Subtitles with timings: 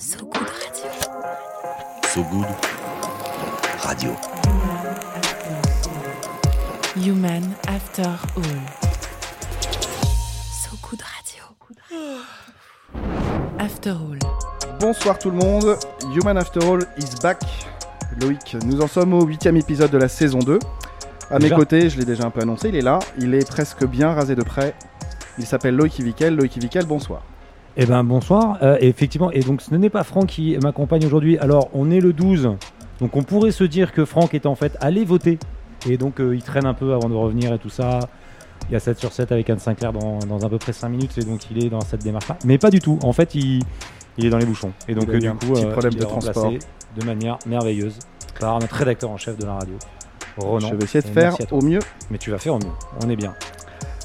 [0.00, 0.90] So Good Radio.
[2.08, 2.46] So Good
[3.84, 4.16] Radio.
[6.96, 8.60] Human After All.
[10.50, 11.44] So Good Radio.
[13.58, 14.18] After All.
[14.80, 15.76] Bonsoir tout le monde,
[16.14, 17.42] Human After All is back.
[18.22, 20.58] Loïc, nous en sommes au huitième épisode de la saison 2.
[21.30, 23.84] À mes côtés, je l'ai déjà un peu annoncé, il est là, il est presque
[23.84, 24.74] bien rasé de près.
[25.38, 26.36] Il s'appelle Loïc Ivikel.
[26.36, 27.20] Loïc Ivikel, bonsoir.
[27.76, 28.58] Eh ben bonsoir.
[28.62, 31.38] Euh, effectivement, et donc ce n'est pas Franck qui m'accompagne aujourd'hui.
[31.38, 32.50] Alors on est le 12,
[33.00, 35.38] donc on pourrait se dire que Franck est en fait allé voter.
[35.88, 38.00] Et donc euh, il traîne un peu avant de revenir et tout ça.
[38.68, 40.88] Il y a 7 sur 7 avec Anne Sinclair dans, dans à peu près 5
[40.90, 42.36] minutes et donc il est dans cette démarche-là.
[42.44, 42.98] Mais pas du tout.
[43.02, 43.62] En fait, il,
[44.18, 44.72] il est dans les bouchons.
[44.86, 46.32] Et donc Il a euh, eu du un coup, petit problème il de est remplacé
[46.32, 46.52] transport.
[47.00, 47.98] de manière merveilleuse
[48.38, 49.74] par notre rédacteur en chef de la radio,
[50.36, 50.68] Ronan.
[50.68, 51.80] je vais essayer de Et faire au mieux.
[52.10, 52.72] Mais tu vas faire au mieux.
[53.04, 53.34] On est bien.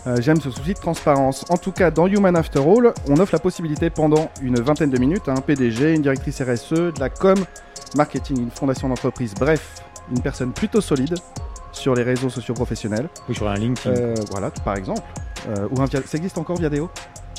[0.08, 1.46] Euh, J'aime ce souci de transparence.
[1.50, 4.98] En tout cas, dans Human After All, on offre la possibilité pendant une vingtaine de
[5.00, 7.36] minutes à un PDG, une directrice RSE, de la com,
[7.96, 11.16] marketing, une fondation d'entreprise, bref, une personne plutôt solide
[11.72, 13.10] sur les réseaux sociaux professionnels.
[13.28, 13.96] Oui, sur un LinkedIn.
[13.96, 15.02] Euh, voilà, par exemple.
[15.50, 16.90] Euh, ou un via- Ça existe encore Viadeo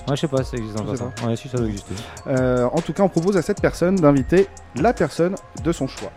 [0.08, 1.10] Ouais, je sais pas, ça existe encore ça.
[1.26, 1.94] Ouais, si ça doit exister.
[2.28, 6.10] Euh, En tout cas, on propose à cette personne d'inviter la personne de son choix.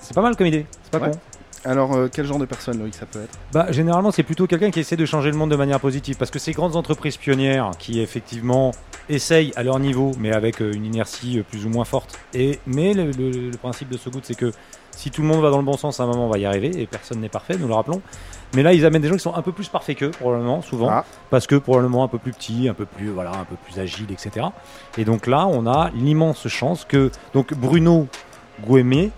[0.00, 0.66] C'est pas mal comme idée.
[0.84, 1.12] C'est pas Ouais.
[1.12, 1.18] con.
[1.64, 3.38] Alors, euh, quel genre de personne, Loïc, ça peut être?
[3.52, 6.16] Bah, généralement, c'est plutôt quelqu'un qui essaie de changer le monde de manière positive.
[6.16, 8.72] Parce que ces grandes entreprises pionnières qui, effectivement,
[9.08, 12.18] essayent à leur niveau, mais avec euh, une inertie euh, plus ou moins forte.
[12.34, 14.52] Et, mais le, le- le principe de ce goût, c'est que
[14.90, 16.46] si tout le monde va dans le bon sens, à un moment, on va y
[16.46, 16.80] arriver.
[16.80, 18.02] Et personne n'est parfait, nous le rappelons.
[18.54, 20.88] Mais là, ils amènent des gens qui sont un peu plus parfaits qu'eux, probablement, souvent.
[20.90, 21.04] Ah.
[21.30, 24.10] Parce que probablement un peu plus petits, un peu plus, voilà, un peu plus agiles,
[24.10, 24.46] etc.
[24.98, 28.08] Et donc là, on a l'immense chance que donc Bruno
[28.66, 29.10] Gouémé,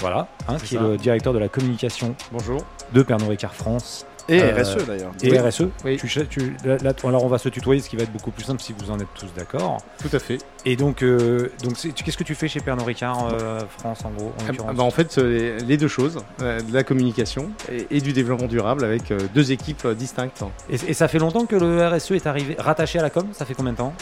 [0.00, 2.62] voilà, hein, qui est le directeur de la communication Bonjour.
[2.92, 5.12] de Pernod Ricard France Et Euh, RSE, d'ailleurs.
[5.22, 5.38] et Oui.
[5.38, 5.62] RSE.
[5.84, 5.96] Oui.
[5.96, 8.44] Tu tu- là, là, alors on va se tutoyer, ce qui va être beaucoup plus
[8.44, 9.78] simple si vous en êtes tous d'accord.
[10.02, 10.38] Tout à fait.
[10.66, 14.26] Et donc, euh, donc qu'est-ce que tu fais chez Pernod Ricard euh, France en gros
[14.26, 18.00] en Ah, l'occurrence bah, en fait, euh, les deux choses, de la communication et, et
[18.00, 20.44] du développement durable avec deux équipes distinctes.
[20.70, 23.26] et, et ça fait longtemps que le RSE est arrivé rattaché à la com?
[23.32, 23.94] Ça fait combien de temps?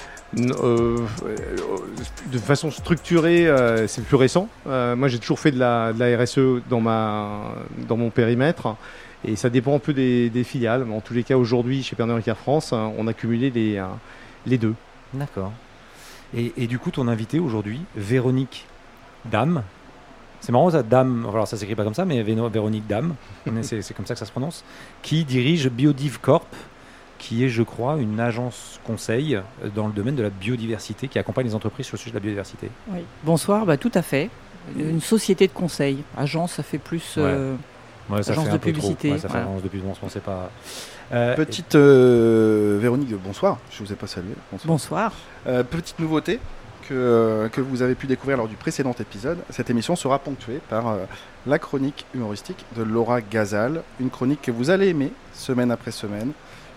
[2.33, 3.49] De façon structurée,
[3.87, 4.49] c'est plus récent.
[4.67, 6.39] Moi, j'ai toujours fait de la, de la RSE
[6.69, 7.53] dans, ma,
[7.89, 8.75] dans mon périmètre.
[9.27, 10.85] Et ça dépend un peu des, des filiales.
[10.85, 13.87] Mais en tous les cas, aujourd'hui, chez Pernod Ricard France, on a cumulé les, euh,
[14.47, 14.75] les deux.
[15.15, 15.53] D'accord.
[16.37, 18.67] Et, et du coup, ton invité aujourd'hui, Véronique
[19.25, 19.63] Dame.
[20.41, 21.27] C'est marrant ça, Dame.
[21.29, 23.15] Alors ça s'écrit pas comme ça, mais Véno- Véronique Dame.
[23.63, 24.65] C'est comme ça que ça se prononce.
[25.03, 26.47] Qui dirige Biodiv Corp,
[27.19, 29.41] qui est, je crois, une agence conseil
[29.75, 32.21] dans le domaine de la biodiversité, qui accompagne les entreprises sur le sujet de la
[32.21, 32.69] biodiversité.
[32.93, 33.01] Oui.
[33.25, 34.31] Bonsoir, bah, tout à fait.
[34.77, 36.03] Une société de conseil.
[36.17, 37.15] Agence, ça fait plus.
[37.19, 37.55] euh,
[38.09, 38.67] Ouais, ça Agence fait de un trop.
[38.71, 39.47] publicité, Ouais, ça fait voilà.
[39.51, 40.51] agence de publicité, on sait pas.
[41.13, 43.59] Euh, Petite euh, Véronique, bonsoir.
[43.71, 44.33] Je vous ai pas salué.
[44.53, 44.67] Bonsoir.
[44.69, 45.13] bonsoir.
[45.47, 46.39] Euh, petite nouveauté
[46.89, 49.39] que, que vous avez pu découvrir lors du précédent épisode.
[49.51, 51.05] Cette émission sera ponctuée par euh,
[51.47, 53.83] la chronique humoristique de Laura Gazal.
[54.01, 56.31] Une chronique que vous allez aimer semaine après semaine.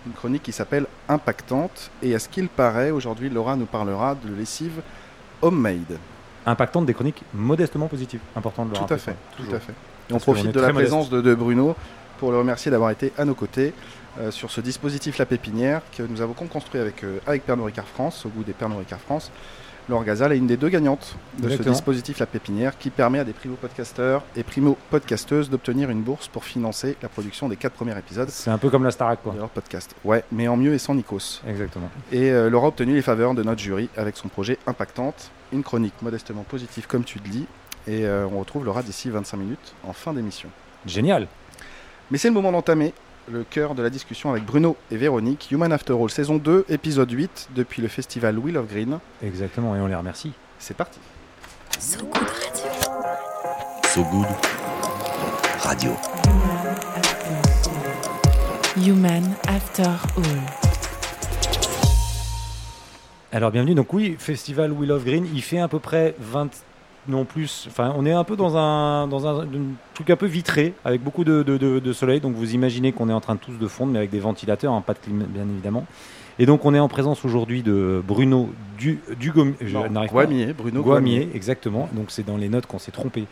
[0.06, 1.90] Une chronique qui s'appelle Impactante.
[2.02, 4.80] Et à ce qu'il paraît, aujourd'hui, Laura nous parlera de lessive
[5.42, 5.98] homemade.
[6.46, 8.20] impactante des chroniques modestement positives.
[8.34, 9.74] Important de le Tout à fait, ça, tout à fait.
[10.10, 11.76] Et on Parce profite de la présence de, de Bruno
[12.18, 13.72] pour le remercier d'avoir été à nos côtés
[14.18, 17.86] euh, sur ce dispositif La Pépinière que nous avons construit avec, euh, avec Pernod Ricard
[17.86, 19.30] France, au goût des Pernod Ricard France.
[19.88, 23.24] Laure Gazal est une des deux gagnantes de ce dispositif La Pépinière qui permet à
[23.24, 28.28] des primo-podcasteurs et primo-podcasteuses d'obtenir une bourse pour financer la production des quatre premiers épisodes
[28.30, 29.32] C'est un peu comme la Starac, quoi.
[29.32, 29.94] de leur podcast.
[30.04, 31.40] Ouais, mais en mieux et sans Nikos.
[31.48, 31.90] Exactement.
[32.12, 35.64] Et euh, Laura a obtenu les faveurs de notre jury avec son projet Impactante, une
[35.64, 37.46] chronique modestement positive comme tu le dis.
[37.86, 40.48] Et euh, on retrouve Laura d'ici 25 minutes en fin d'émission.
[40.86, 41.28] Génial.
[42.10, 42.92] Mais c'est le moment d'entamer
[43.30, 45.48] le cœur de la discussion avec Bruno et Véronique.
[45.50, 48.98] Human After All, saison 2, épisode 8, depuis le festival Wheel of Green.
[49.22, 50.32] Exactement, et on les remercie.
[50.58, 50.98] C'est parti.
[51.78, 52.70] So Good Radio.
[53.94, 54.26] So Good
[55.62, 55.92] Radio.
[58.76, 59.84] Human After
[60.16, 60.70] All.
[63.32, 66.50] Alors bienvenue, donc oui, Festival We Love Green, il fait à peu près 20,
[67.08, 69.46] non plus, enfin on est un peu dans un, dans un, un
[69.94, 73.08] truc un peu vitré, avec beaucoup de, de- de- de soleil, donc vous imaginez qu'on
[73.08, 75.44] est en train tous de fondre, mais avec des ventilateurs, hein, pas de clim bien
[75.48, 75.86] évidemment.
[76.38, 78.48] Et donc on est en présence aujourd'hui de Bruno
[78.78, 80.06] du, je Non.
[80.06, 81.88] Guamier, Bruno Guamier, exactement.
[81.92, 83.26] Donc c'est dans les notes qu'on s'est trompé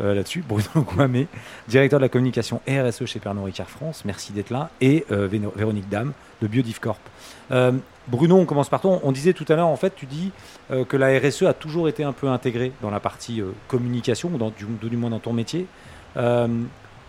[0.00, 0.42] euh, là-dessus.
[0.48, 1.26] Bruno Guamier,
[1.68, 4.02] directeur de la communication RSE chez Pernod Ricard France.
[4.06, 4.70] Merci d'être là.
[4.80, 7.00] Et euh, Véno- Véronique Dame de Biodiv Corp.
[7.50, 7.72] Euh,
[8.08, 9.00] Bruno, on commence par toi.
[9.02, 10.30] On disait tout à l'heure, en fait, tu dis
[10.70, 14.30] euh, que la RSE a toujours été un peu intégrée dans la partie euh, communication,
[14.32, 15.66] ou du, du moins dans ton métier.
[16.16, 16.48] Euh,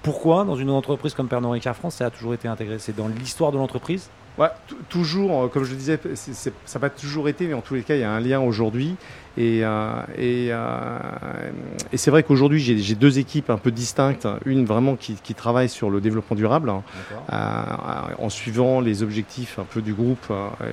[0.03, 2.80] pourquoi, dans une entreprise comme Pernod Ricard France, ça a toujours été intégré?
[2.80, 4.09] C'est dans l'histoire de l'entreprise?
[4.38, 4.48] Ouais,
[4.90, 7.84] toujours, euh, comme je le disais, ça n'a pas toujours été, mais en tous les
[7.84, 8.96] cas, il y a un lien aujourd'hui.
[9.38, 10.98] Et, euh, et, euh,
[11.92, 14.28] et c'est vrai qu'aujourd'hui, j'ai deux équipes un peu distinctes.
[14.46, 16.84] Une vraiment qui, qui travaille sur le développement durable, hein,
[17.32, 20.26] euh, en suivant les objectifs un peu du groupe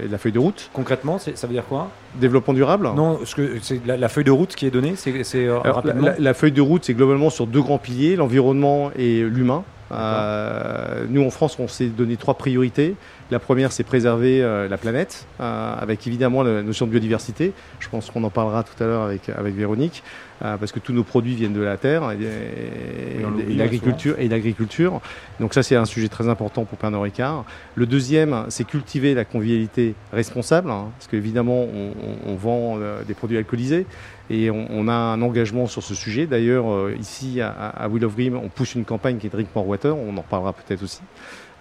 [0.03, 0.71] et de la feuille de route.
[0.73, 1.91] Concrètement, ça veut dire quoi?
[2.17, 2.89] Développement durable?
[2.95, 6.07] Non, c'est la, la feuille de route qui est donnée, c'est rapidement.
[6.09, 9.65] la- la feuille de route, c'est globalement sur deux grands piliers, l'environnement et l'humain.
[9.93, 12.95] Euh, nous, en France, on s'est donné trois priorités.
[13.33, 17.55] La première, c'est préserver euh, la planète, euh, avec évidemment la notion de biodiversité.
[17.81, 20.03] Je pense qu'on en parlera tout à l'heure avec, avec Véronique,
[20.45, 24.17] euh, parce que tous nos produits viennent de la terre et, et- l'agriculture.
[24.19, 25.01] Et l'agriculture.
[25.41, 27.47] Donc ça, c'est un sujet très important pour Pernod Ricard.
[27.75, 31.93] Le deuxième, c'est cultiver la convivialité responsable, hein, parce qu'évidemment, on,
[32.29, 32.77] on- on vend
[33.09, 33.87] des produits alcoolisés.
[34.29, 36.27] Et on, on a un engagement sur ce sujet.
[36.27, 39.67] D'ailleurs, ici à, à Will of Dream, on pousse une campagne qui est Drink More
[39.67, 39.97] Water.
[39.97, 41.01] On en reparlera peut-être aussi.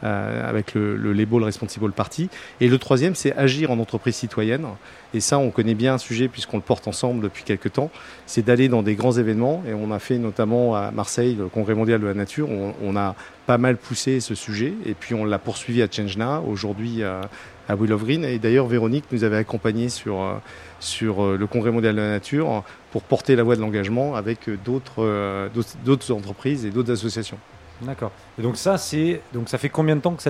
[0.04, 2.30] Euh, avec le, label Responsible Party.
[2.60, 4.66] Et le troisième, c'est agir en entreprise citoyenne.
[5.14, 7.92] Et ça, on connaît bien un sujet puisqu'on le porte ensemble depuis quelques temps.
[8.26, 9.64] C'est d'aller dans des grands événements.
[9.68, 12.50] Et on a fait notamment à Marseille le Congrès mondial de la nature.
[12.50, 13.16] On, a
[13.46, 14.74] pas mal poussé ce sujet.
[14.86, 18.24] Et puis on l'a poursuivi à Change Now, aujourd'hui à of Green.
[18.26, 20.34] Et d'ailleurs, Véronique nous avait accompagnés sur, euh,
[20.80, 24.50] sur euh, le Congrès mondial de la nature pour porter la voie de l'engagement avec
[24.66, 27.38] d'autres entreprises et d'autres associations.
[27.82, 28.12] D'accord.
[28.38, 30.22] Et donc ça, c'est donc ça fait combien de temps que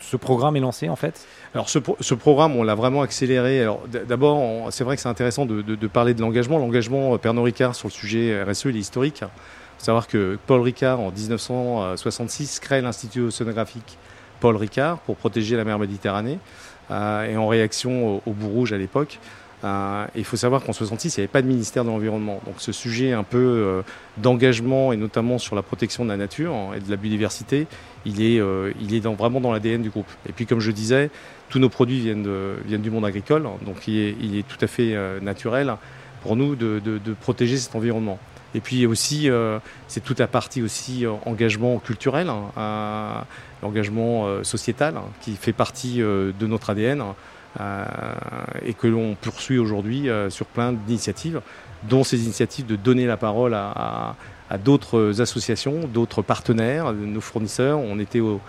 [0.00, 1.26] ce programme est lancé en fait?
[1.54, 3.62] Alors ce, ce programme, on l'a vraiment accéléré.
[3.62, 6.58] Alors d'abord, c'est vrai que c'est intéressant de parler de l'engagement.
[6.58, 9.20] L'engagement euh, Pernod Ricard sur le sujet RSE, il est historique.
[9.22, 13.96] Il faut savoir que Paul Ricard, en 1966, crée l'Institut océanographique
[14.40, 16.38] Paul Ricard pour protéger la mer Méditerranée.
[16.90, 19.18] euh, et en réaction au, au bout rouge à l'époque.
[19.62, 22.40] Euh, il faut savoir qu'en 66, il n'y avait pas de ministère de l'Environnement.
[22.46, 23.82] Donc ce sujet un peu euh,
[24.16, 27.66] d'engagement, et notamment sur la protection de la nature et de la biodiversité,
[28.04, 28.72] il est, euh,
[29.18, 30.10] vraiment dans l'ADN du groupe.
[30.28, 31.10] Et puis comme je disais,
[31.48, 35.74] tous nos produits viennent, du monde agricole, donc il est, tout à fait naturel
[36.22, 38.18] pour nous de, protéger cet environnement.
[38.54, 39.28] Et puis aussi,
[39.88, 43.24] c'est toute la partie aussi engagement culturel, hein,
[43.62, 47.02] l'engagement euh, sociétal hein, qui fait partie de notre ADN
[47.58, 51.40] et que l'on poursuit aujourd'hui euh, sur plein d'initiatives,
[51.88, 54.16] dont ces initiatives de donner la parole à,
[54.64, 57.78] d'autres associations, d'autres partenaires, nos fournisseurs.
[57.78, 58.40] On était au,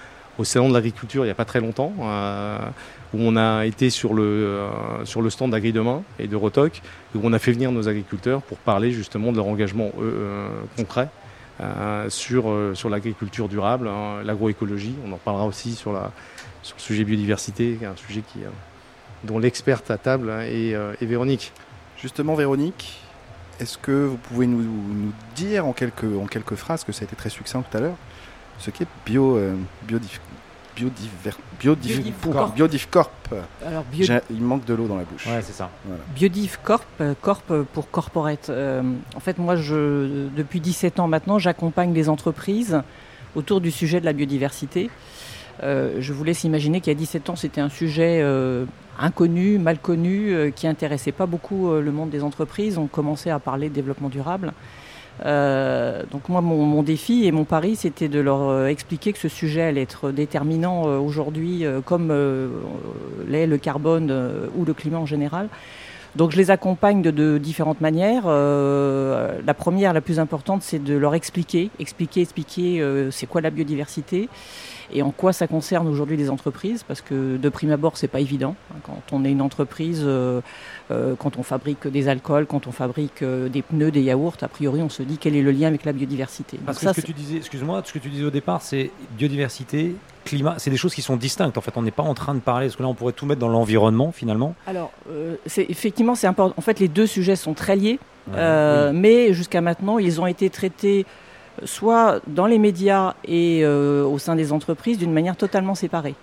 [0.43, 2.57] salon de l'agriculture il n'y a pas très longtemps, euh,
[3.13, 6.81] où on a été sur le, euh, stand d'Agri Demain et de Rotoc,
[7.13, 11.09] où on a fait venir nos agriculteurs pour parler justement de leur engagement euh, concret
[11.61, 14.95] euh, sur, euh, l'agriculture durable, hein, l'agroécologie.
[15.05, 15.91] On en parlera aussi sur,
[16.63, 18.49] sur le sujet biodiversité, qui est un sujet qui, euh,
[19.23, 21.51] dont l'experte à table est, euh, est Véronique.
[22.01, 22.99] Justement, Véronique,
[23.59, 27.05] est-ce que vous pouvez nous, nous dire en quelques, en quelques phrases, que ça a
[27.05, 27.95] été très succinct tout à l'heure,
[28.57, 29.55] ce qu'est bio, euh,
[29.87, 30.19] biodif,
[30.75, 31.95] biodiver, biodif.
[33.65, 35.27] Alors, bio, J'ai- Il manque de l'eau dans la bouche.
[35.27, 35.69] Ouais, c'est ça.
[36.63, 38.49] Corp, euh, Corp euh, pour corporate.
[38.49, 38.81] Euh,
[39.15, 42.81] en fait, moi, je, depuis 17 ans maintenant, j'accompagne les entreprises
[43.35, 44.89] autour du sujet de la biodiversité.
[45.63, 48.65] Euh, je vous laisse imaginer qu'il y a 17 ans, c'était un sujet euh,
[48.99, 52.77] inconnu, mal connu, euh, qui intéressait pas beaucoup le monde des entreprises.
[52.77, 54.53] On commençait à parler de développement durable.
[55.23, 59.83] Donc moi, mon, défi et mon pari, c'était de leur expliquer que ce sujet allait
[59.83, 62.11] être déterminant aujourd'hui, comme
[63.27, 64.11] l'est le carbone
[64.55, 65.49] ou le climat en général.
[66.15, 68.25] Donc je les accompagne de, différentes manières.
[68.25, 74.27] La première, la plus importante, c'est de leur expliquer, expliquer, expliquer c'est quoi la biodiversité
[74.93, 78.19] et en quoi ça concerne aujourd'hui les entreprises, parce que de prime abord, c'est pas
[78.19, 78.55] évident.
[78.83, 80.41] Quand on est une entreprise, euh,
[80.91, 84.47] euh, quand on fabrique des alcools, quand on fabrique euh, des pneus, des yaourts, a
[84.47, 86.59] priori, on se dit quel est le lien avec la biodiversité.
[86.65, 89.95] Parce que ce que tu disais, excuse-moi, ce que tu disais au départ, c'est biodiversité,
[90.25, 91.57] climat, c'est des choses qui sont distinctes.
[91.57, 93.25] En fait, on n'est pas en train de parler, parce que là, on pourrait tout
[93.25, 94.55] mettre dans l'environnement finalement.
[94.67, 94.91] Alors,
[95.45, 96.55] c'est effectivement, c'est important.
[96.57, 97.99] En fait, les deux sujets sont très liés,
[98.35, 101.05] mais jusqu'à maintenant, ils ont été traités
[101.65, 106.15] soit dans les médias et euh, au sein des entreprises d'une manière totalement séparée.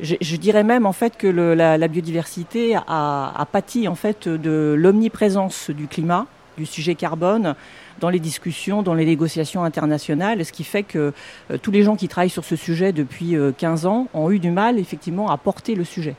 [0.00, 5.68] Je, dirais même en fait que la, biodiversité a, a pâti en fait de l'omniprésence
[5.68, 7.54] du climat, du sujet carbone
[8.00, 11.12] dans les discussions, dans les négociations internationales, ce qui fait que
[11.50, 14.38] euh, tous les gens qui travaillent sur ce sujet depuis euh, 15 ans ont eu
[14.38, 16.16] du mal effectivement à porter le sujet.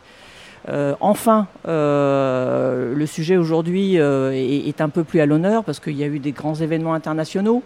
[0.69, 5.95] Euh, enfin, euh, le sujet aujourd'hui euh, est, un peu plus à l'honneur parce qu'il
[5.95, 7.63] y a eu des grands événements internationaux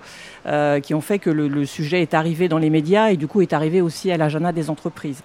[0.84, 3.54] qui ont fait que le, sujet est arrivé dans les médias et du coup est
[3.54, 5.24] arrivé aussi à l'agenda des entreprises.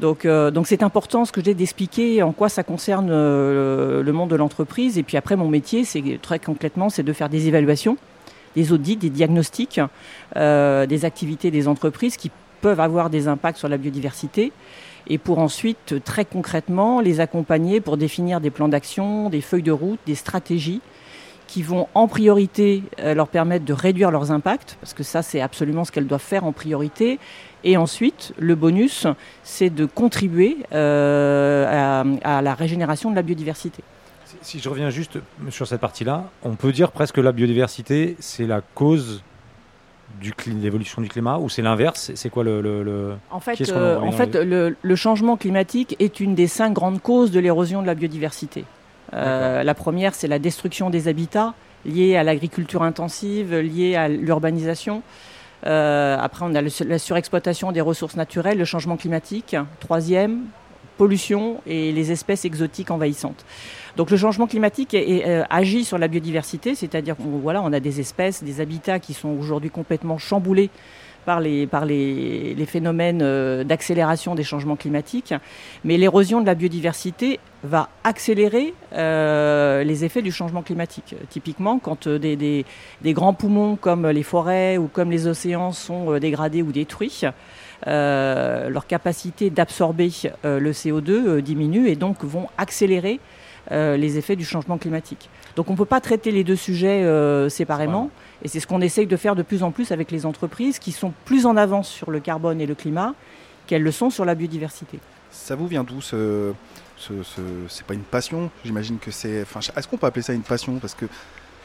[0.00, 0.26] Donc,
[0.64, 4.98] c'est important ce que j'ai d'expliquer en quoi ça concerne le monde de l'entreprise.
[4.98, 7.96] Et puis après, mon métier, c'est très concrètement, c'est de faire des évaluations,
[8.56, 9.80] des audits, des diagnostics,
[10.34, 14.52] des activités des entreprises qui peuvent avoir des impacts sur la biodiversité
[15.08, 19.72] et pour ensuite très concrètement les accompagner pour définir des plans d'action, des feuilles de
[19.72, 20.80] route, des stratégies
[21.46, 25.40] qui vont en priorité euh, leur permettre de réduire leurs impacts, parce que ça c'est
[25.40, 27.18] absolument ce qu'elles doivent faire en priorité.
[27.64, 29.06] Et ensuite, le bonus,
[29.42, 33.82] c'est de contribuer euh, à, la régénération de la biodiversité.
[34.42, 38.46] Si, je reviens juste sur cette partie-là, on peut dire presque que la biodiversité, c'est
[38.46, 39.22] la cause
[40.20, 42.10] de l'évolution du climat ou c'est l'inverse?
[42.14, 46.72] C'est quoi le, En fait, euh, en fait le, changement climatique est une des cinq
[46.72, 48.64] grandes causes de l'érosion de la biodiversité.
[49.14, 51.54] Euh, la première, c'est la destruction des habitats
[51.86, 55.02] liés à l'agriculture intensive, liée à l'urbanisation.
[55.66, 59.56] Euh, après, on a la surexploitation des ressources naturelles, le changement climatique.
[59.80, 60.42] Troisième,
[60.98, 63.46] pollution et les espèces exotiques envahissantes.
[63.96, 68.00] Donc le changement climatique euh, agit sur la biodiversité, c'est-à-dire qu'on voilà, on a des
[68.00, 70.70] espèces, des habitats qui sont aujourd'hui complètement chamboulés
[71.24, 75.34] par les, par les, phénomènes euh, d'accélération des changements climatiques.
[75.84, 81.16] Mais l'érosion de la biodiversité va accélérer euh, les effets du changement climatique.
[81.28, 86.62] Typiquement, quand des, des, grands poumons comme les forêts ou comme les océans sont dégradés
[86.62, 87.24] ou détruits,
[87.86, 90.10] leur capacité d'absorber
[90.44, 93.20] le CO2 diminue et donc vont accélérer
[93.70, 95.28] euh, les effets du changement climatique.
[95.54, 98.10] Donc on ne peut pas traiter les deux sujets euh, séparément.
[98.42, 100.90] Et c'est ce qu'on essaye de faire de plus en plus avec les entreprises qui
[100.90, 103.14] sont plus en avance sur le carbone et le climat
[103.66, 104.98] qu'elles le sont sur la biodiversité.
[105.30, 106.54] Ça vous vient d'où ce,
[106.96, 107.12] ce,
[107.68, 108.50] c'est pas une passion?
[108.64, 109.42] J'imagine que c'est.
[109.42, 110.78] Enfin, est-ce qu'on peut appeler ça une passion?
[110.78, 111.04] Parce que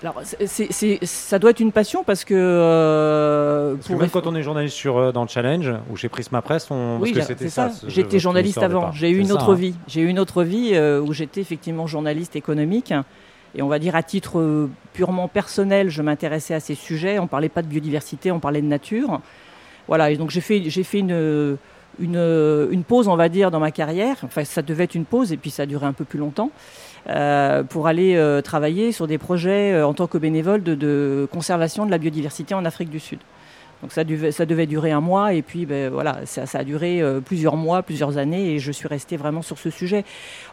[0.03, 2.33] alors, ça doit être une passion parce que.
[2.36, 6.10] Euh, parce que même quand on est journaliste sur, euh, dans le challenge ou chez
[6.10, 7.00] Prisma Presse, on.
[7.00, 7.72] Oui, c'était ça.
[7.88, 8.91] J'étais journaliste avant.
[8.91, 9.55] J'ai eu une autre hein.
[9.55, 9.75] vie.
[9.88, 12.93] J'ai eu une autre vie euh, où j'étais effectivement journaliste économique.
[13.55, 17.19] Et on va dire à titre purement personnel, je m'intéressais à ces sujets.
[17.19, 19.22] On parlait pas de biodiversité, on parlait de nature.
[19.88, 20.12] Voilà.
[20.12, 21.57] Et donc j'ai fait, j'ai fait une,
[22.00, 24.17] une, une pause, on va dire, dans ma carrière.
[24.24, 26.50] Enfin, ça devait être une pause et puis ça a duré un peu plus longtemps.
[27.10, 31.27] Euh, pour aller euh, travailler sur des projets euh, en tant que bénévole de, de,
[31.33, 33.19] conservation de la biodiversité en Afrique du Sud.
[33.83, 37.57] Donc ça devait, durer un mois et puis ben, voilà, ça, a duré euh, plusieurs
[37.57, 40.05] mois, plusieurs années et je suis restée vraiment sur ce sujet.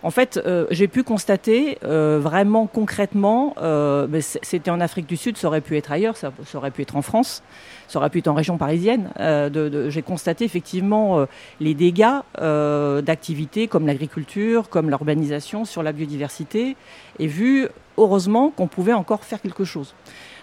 [0.02, 5.36] En fait, euh, j'ai pu constater euh, vraiment concrètement, ben, c'était en Afrique du Sud,
[5.36, 7.44] ça aurait pu être ailleurs, ça, aurait pu être en France,
[7.86, 9.10] ça aurait pu être en région parisienne.
[9.88, 11.24] J'ai constaté effectivement
[11.60, 16.76] les dégâts d'activités comme l'agriculture, comme l'urbanisation sur la biodiversité
[17.20, 19.94] et vu heureusement qu'on pouvait encore faire quelque chose.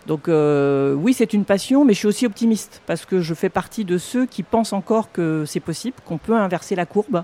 [0.07, 3.49] Donc euh, oui, c'est une passion, mais je suis aussi optimiste parce que je fais
[3.49, 7.23] partie de ceux qui pensent encore que c'est possible, qu'on peut inverser la courbe.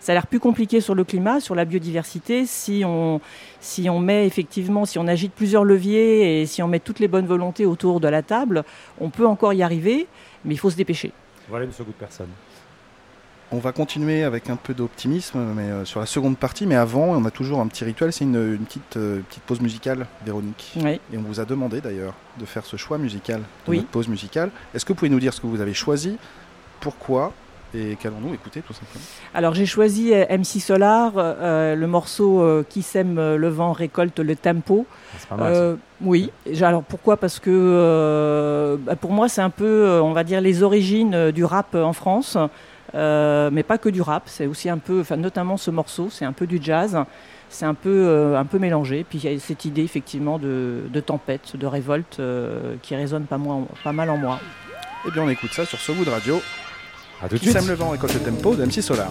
[0.00, 2.46] Ça a l'air plus compliqué sur le climat, sur la biodiversité.
[2.46, 3.20] Si on,
[3.60, 7.08] si on met effectivement, si on agite plusieurs leviers et si on met toutes les
[7.08, 8.64] bonnes volontés autour de la table,
[8.98, 10.06] on peut encore y arriver,
[10.44, 11.12] mais il faut se dépêcher.
[11.50, 12.30] Voilà une seconde personne.
[13.52, 17.04] On va continuer avec un peu d'optimisme mais euh, sur la seconde partie, mais avant,
[17.04, 20.72] on a toujours un petit rituel, c'est une, petite, euh, petite pause musicale, Véronique.
[20.82, 21.00] Oui.
[21.12, 23.86] Et on vous a demandé d'ailleurs de faire ce choix musical, de oui.
[23.90, 24.50] pause musicale.
[24.74, 26.18] Est-ce que vous pouvez nous dire ce que vous avez choisi,
[26.80, 27.32] pourquoi
[27.74, 29.04] et qu'allons-nous écouter tout simplement?
[29.34, 34.86] Alors j'ai choisi euh, MC Solar, le morceau Qui sème le vent récolte le tempo.
[34.88, 36.30] Ah, c'est pas mal, oui,
[36.62, 37.16] alors pourquoi?
[37.16, 41.76] Parce que bah, pour moi c'est un peu, on va dire, les origines du rap
[41.76, 42.36] en France.
[42.94, 46.24] Euh, mais pas que du rap, c'est aussi un peu, enfin, notamment ce morceau, c'est
[46.24, 46.96] un peu du jazz,
[47.48, 49.04] c'est un peu, euh, un peu mélangé.
[49.08, 53.24] Puis il y a cette idée effectivement de, de tempête, de révolte euh, qui résonne
[53.24, 53.38] pas,
[53.82, 54.38] pas, mal en moi.
[55.04, 56.40] Et eh bien on écoute ça sur ce bout de radio.
[57.22, 57.52] À tout de suite.
[57.52, 59.10] Sam le vent et le tempo de MC Solar.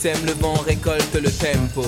[0.00, 1.84] Sème le vent récolte le tempo.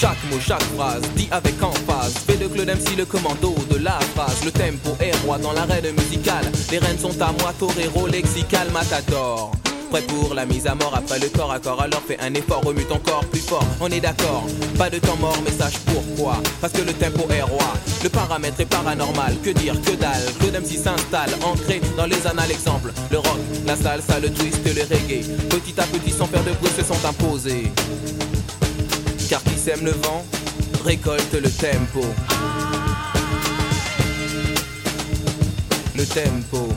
[0.00, 2.14] Chaque mot, chaque phrase, dit avec emphase.
[2.26, 4.44] Fait de Claude le commando de la phrase.
[4.44, 6.50] Le tempo est roi dans l'arène musicale.
[6.72, 9.52] Les rênes sont à moi, torero, lexical, matador.
[9.90, 12.62] Prêt pour la mise à mort après le corps à corps, alors fais un effort,
[12.64, 13.64] remue ton corps plus fort.
[13.80, 14.44] On est d'accord,
[14.76, 16.38] pas de temps mort, mais sache pourquoi.
[16.60, 17.72] Parce que le tempo est roi,
[18.02, 19.36] le paramètre est paranormal.
[19.44, 22.50] Que dire, que dalle, Claude s'installe, ancré dans les annales.
[22.50, 23.38] Exemple, le rock,
[23.74, 25.24] la salsa, le twist, le reggae.
[25.48, 27.72] Petit à petit, sans faire de bruit, se sont imposés.
[29.28, 30.24] Car qui sème le vent,
[30.84, 32.04] récolte le tempo.
[35.96, 36.68] Le tempo.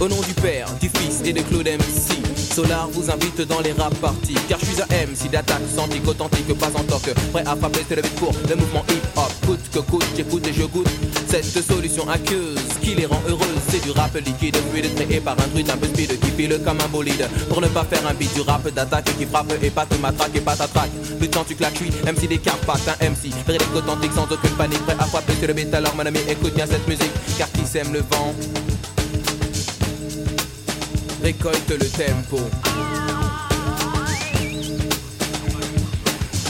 [0.00, 3.72] Au nom du Père, du Fils et de Claude MC, Solar vous invite dans les
[3.72, 4.34] rap parties.
[4.48, 7.14] Car je suis un MC d'attaque, santique, authentique, pas en toque.
[7.32, 9.32] Prêt à frapper, c'est le beat pour le mouvement hip-hop.
[9.46, 10.88] Coûte que coûte, j'écoute et je goûte.
[11.28, 15.46] Cette solution aqueuse qui les rend heureuses, c'est du rap liquide, fluide, créé par un
[15.48, 17.28] druide un peu speed qui file comme un bolide.
[17.48, 20.34] Pour ne pas faire un beat du rap d'attaque qui frappe et pas te matraque
[20.34, 20.90] et pas t'attraque.
[21.18, 23.32] Plus de temps tu claques, oui, MC des carpates, un MC.
[23.46, 25.72] Véridique authentique sans aucune panique, prêt à frapper, c'est le beat.
[25.72, 28.34] Alors mon ami, écoute bien cette musique, car qui sème le vent
[31.22, 32.38] récolte le tempo.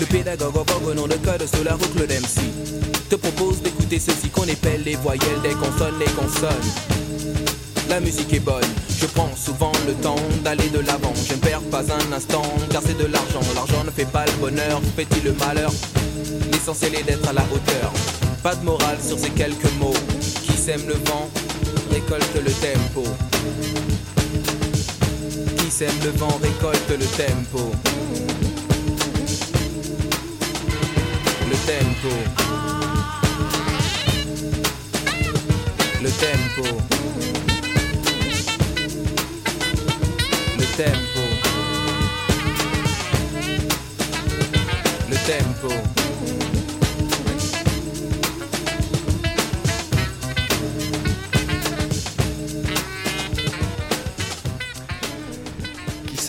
[0.01, 0.55] Le pédagogue
[0.87, 2.41] au nom de code sur la route, le MC
[3.09, 6.71] te propose d'écouter ceci qu'on appelle les voyelles des consonnes, les consonnes.
[7.89, 11.13] La musique est bonne, je prends souvent le temps d'aller de l'avant.
[11.29, 13.41] Je ne perds pas un instant, car c'est de l'argent.
[13.55, 15.73] L'argent ne fait pas le bonheur, fait-il le malheur?
[16.53, 17.93] L'essentiel est d'être à la hauteur.
[18.45, 19.95] Pas de morale sur ces quelques mots.
[20.45, 21.29] Qui sème le vent,
[21.91, 23.03] récolte le tempo.
[25.81, 27.73] Sème le vent, récolte le tempo.
[31.49, 32.15] Le tempo.
[36.03, 36.65] Le tempo.
[40.59, 41.23] Le tempo.
[45.09, 46.00] Le tempo.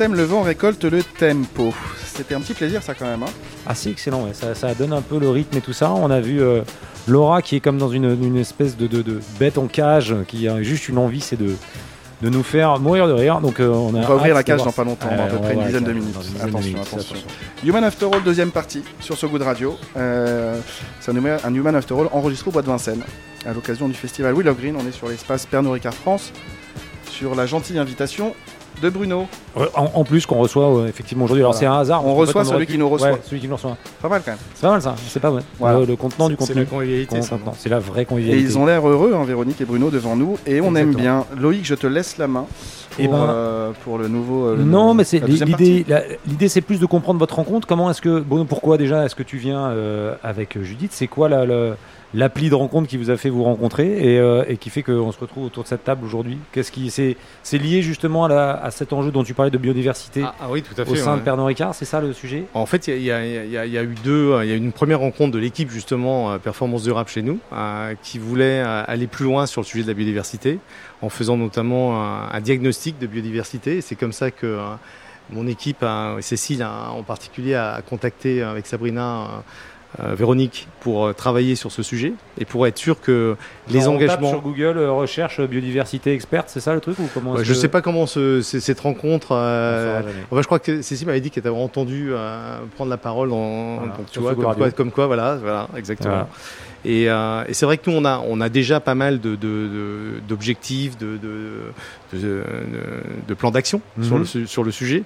[0.02, 1.72] Sème le vent récolte le tempo.
[2.04, 3.22] C'était un petit plaisir ça quand même.
[3.22, 3.32] Hein
[3.68, 4.34] Ah si, excellent, ouais.
[4.34, 5.92] ça, ça donne un peu le rythme et tout ça.
[5.92, 6.64] On a vu euh,
[7.08, 10.48] Laura qui est comme dans une, une espèce de, de- de bête en cage, qui
[10.48, 11.54] a juste une envie, c'est de,
[12.24, 13.42] de nous faire mourir de rire.
[13.42, 15.38] Donc euh, on, a On va ouvrir la cage dans pas longtemps, dans à peu
[15.38, 16.16] près une dizaine de minutes.
[16.18, 16.82] de attention.
[16.82, 17.16] attention.
[17.64, 19.78] Human After All, deuxième partie sur ce goût de radio.
[19.98, 20.60] Euh,
[21.00, 23.04] c'est un, un Human After All enregistré au Bois de Vincennes
[23.46, 24.76] à l'occasion du festival Willow Green.
[24.84, 26.34] On est sur l'espace Pernod Ricard France
[27.12, 28.34] sur la gentille invitation
[28.82, 29.28] de Bruno.
[29.56, 31.42] Ouais, En, en plus qu'on reçoit euh, effectivement aujourd'hui.
[31.44, 31.60] Alors Voilà.
[31.60, 32.06] c'est un hasard.
[32.06, 33.12] On reçoit celui qui nous reçoit.
[33.12, 33.78] Ouais, celui qui nous reçoit.
[34.02, 34.40] Pas mal quand même.
[34.56, 34.96] C'est pas mal ça.
[35.08, 35.44] C'est pas mal.
[35.60, 35.80] Voilà.
[35.80, 36.62] Le, le contenant du C'est contenu.
[36.64, 37.20] la convivialité.
[37.58, 38.44] C'est la vraie Et convivialité.
[38.44, 40.38] ils ont l'air heureux, hein, Véronique et Bruno, devant nous.
[40.46, 41.26] Et on aime bien.
[41.40, 42.46] Loïc, je te laisse la main
[42.96, 44.46] pour, Eh ben- euh, pour le nouveau.
[44.48, 45.86] euh, Non, mais c'est l'idée.
[46.28, 47.68] L'idée, c'est plus de comprendre votre rencontre.
[47.68, 50.92] Comment est-ce que, bon, pourquoi déjà est-ce que tu viens euh, avec euh, Judith?
[50.94, 51.76] C'est quoi la- la-
[52.14, 55.12] l'appli de rencontre qui vous a fait vous rencontrer et, euh, et qui fait qu'on
[55.12, 58.52] se retrouve autour de cette table aujourd'hui Qu'est-ce qui c'est c'est lié justement à, la-
[58.64, 60.92] à cet enjeu dont tu parlais de biodiversité Ah, ah oui, tout à fait.
[60.92, 61.20] au sein ouais.
[61.20, 62.44] de Pernod Ricard C'est ça le sujet?
[62.54, 64.38] En fait, il y, a- y y y eu deux.
[64.44, 67.22] Il y a eu une première rencontre de l'équipe justement euh, Performance du rap chez
[67.22, 70.60] nous, euh, qui voulait aller plus loin sur le sujet de la biodiversité,
[71.02, 73.78] en faisant notamment un, un diagnostic de biodiversité.
[73.78, 74.58] Et c'est comme ça que
[75.32, 79.44] mon équipe, a- Cécile a- en particulier, a contacté avec Sabrina.
[80.00, 83.36] Euh, Véronique pour euh, travailler sur ce sujet et pour être sûr que
[83.70, 87.10] les on tape engagements sur Google euh, recherche biodiversité experte, c'est ça le truc ou
[87.14, 90.02] comment Ouais, je que- sais pas comment ce- cette rencontre euh.
[90.32, 93.76] Enfin, je crois que Cécile m'avait dit qu'elle avait entendu euh, prendre la parole dans,
[93.80, 96.10] Voilà, donc, tu vois, comme quoi, comme quoi, voilà, voilà, exactement.
[96.14, 96.28] Voilà.
[96.84, 99.20] Et, euh, et c'est vrai que nous, on a, on a déjà pas mal
[100.28, 101.40] d'objectifs, de, de,
[102.14, 102.44] de, de-
[103.28, 104.04] de plans d'action Mhm.
[104.04, 105.04] sur, le, su- sur le sujet.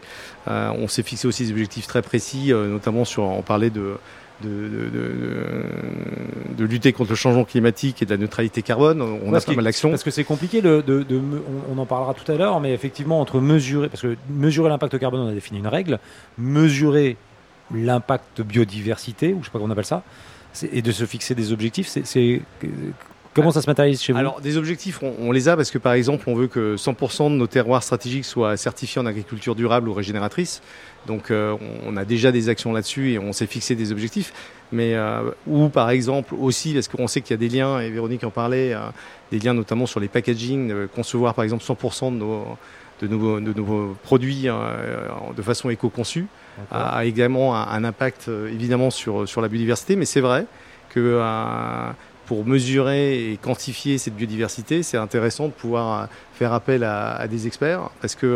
[0.47, 3.95] On s'est fixé aussi des objectifs très précis, notamment sur, on parlait de,
[4.43, 9.01] de, de, de- de lutter contre le changement climatique et de la neutralité carbone.
[9.01, 9.89] On a pas mal d'actions.
[9.89, 13.19] Parce que c'est compliqué, le- de, on, on en parlera tout à l'heure, mais effectivement,
[13.21, 15.99] entre mesurer, parce que mesurer l'impact carbone, on a défini une règle,
[16.37, 17.17] mesurer
[17.73, 20.03] l'impact biodiversité, ou je sais pas comment on appelle ça,
[20.71, 22.41] et de se fixer des objectifs, c'est.
[23.35, 25.77] Comment ça se matérialise chez vous Alors, des objectifs, on, on les a parce que,
[25.77, 29.89] par exemple, on veut que 100% de nos terroirs stratégiques soient certifiés en agriculture durable
[29.89, 30.61] ou régénératrice.
[31.05, 31.53] Donc, euh,
[31.85, 34.31] on, a déjà des actions là-dessus et on s'est fixé des objectifs.
[34.71, 37.89] Mais, euh, ou par exemple, aussi, parce qu'on sait qu'il y a des liens, et
[37.89, 38.79] Véronique en parlait, euh,
[39.33, 42.45] des liens notamment sur les packaging, concevoir par exemple 100% de nos,
[43.01, 44.47] de nos, de nos produits
[45.35, 46.27] de façon éco-conçue
[46.71, 50.45] a également un, un impact évidemment sur, sur la biodiversité, mais c'est vrai
[50.89, 51.19] que
[52.25, 57.27] pour mesurer et quantifier cette biodiversité, c'est intéressant de pouvoir euh, faire appel à, à
[57.27, 58.35] des experts parce que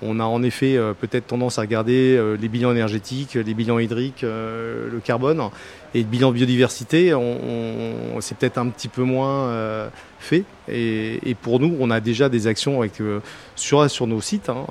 [0.00, 3.80] on, a en effet euh, peut-être tendance à regarder euh, les bilans énergétiques, les bilans
[3.80, 5.42] hydriques, le carbone
[5.94, 7.12] et le bilan biodiversité.
[7.14, 7.20] On,
[8.16, 9.88] on- c'est peut-être un petit peu moins euh,
[10.20, 10.44] fait.
[10.68, 13.18] Et, et pour nous, on a déjà des actions avec, euh,
[13.56, 14.64] sur, sur nos sites, hein,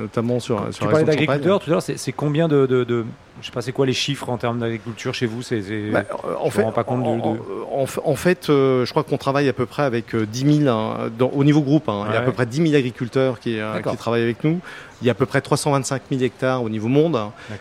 [0.00, 2.82] notamment sur, sur Tu la parlais d'agriculteurs tout à l'heure, c'est c'est combien de, de,
[2.84, 3.04] de-
[3.44, 6.34] Je sais pas, c'est quoi les chiffres en termes d'agriculture chez vous C'est Bah, euh,
[6.40, 7.38] en fait, pas compte de- en, de-
[7.70, 10.74] en- en fait, euh, je crois qu'on travaille à peu près avec euh, 10 000
[10.74, 11.90] hein, dans- au niveau groupe.
[11.90, 12.06] hein.
[12.08, 14.60] Il y a à peu près 10 000 agriculteurs qui, euh, qui travaillent avec nous.
[15.02, 17.18] Il y a à peu près 325 000 hectares au niveau monde.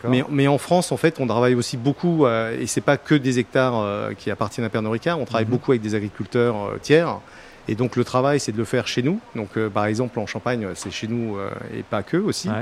[0.07, 3.15] Mais, mais en France, en fait, on travaille aussi beaucoup, euh, et c'est pas que
[3.15, 5.19] des hectares euh, qui appartiennent à Pernod Ricard.
[5.19, 5.51] On travaille Mhm.
[5.51, 7.17] beaucoup avec des agriculteurs euh, tiers.
[7.67, 9.19] Et donc le travail, c'est de le faire chez nous.
[9.35, 12.49] Donc euh, par exemple en Champagne, c'est chez nous euh, et pas que aussi.
[12.49, 12.55] Ouais.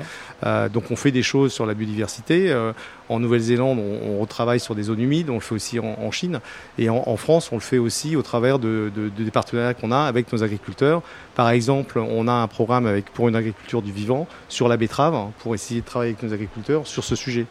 [0.46, 2.52] Euh, donc on fait des choses sur la biodiversité.
[2.52, 2.72] Euh,
[3.10, 5.30] en Nouvelle-Zélande, on, on retravaille sur des zones humides.
[5.30, 6.40] On le fait aussi en, en Chine.
[6.78, 9.74] Et en, en France, on le fait aussi au travers de, de- de- des partenariats
[9.74, 11.02] qu'on a avec nos agriculteurs.
[11.36, 15.16] Par exemple, on a un programme avec, pour une agriculture du vivant sur la betterave
[15.16, 17.46] hein, pour essayer de travailler avec nos agriculteurs sur ce sujet.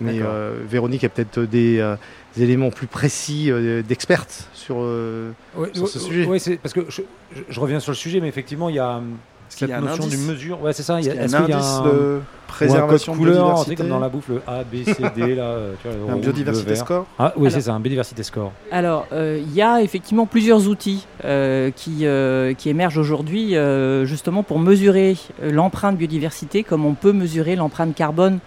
[0.00, 1.96] Mais euh, Véronique a peut-être des, euh,
[2.36, 4.76] des éléments plus précis euh, d'experte sur.
[4.78, 6.38] euh, Ouais, sur ouais, ce sujet.
[6.38, 7.02] c'est parce que je,
[7.34, 9.16] je- je reviens sur le sujet, mais effectivement, il y a hum,
[9.48, 10.60] cette y a un notion d'une mesure.
[10.62, 10.98] Ouais, c'est ça.
[11.00, 13.12] Est-ce qu'il y a est-ce un qu'il y a indice un- de ou un préservation
[13.12, 15.42] code de couleur, biodiversité comme dans la bouffe, le A, B, C, D, là.
[15.44, 16.84] euh, tu vois, le Un rouge, biodiversité le vert.
[16.84, 17.06] score?
[17.18, 18.52] Ah oui, Alors- c'est ça, un biodiversité score.
[18.70, 24.04] Alors, euh, il y a effectivement plusieurs outils euh, qui, euh, qui émergent aujourd'hui euh,
[24.04, 28.38] justement pour mesurer euh, l'empreinte biodiversité comme on peut mesurer l'empreinte carbone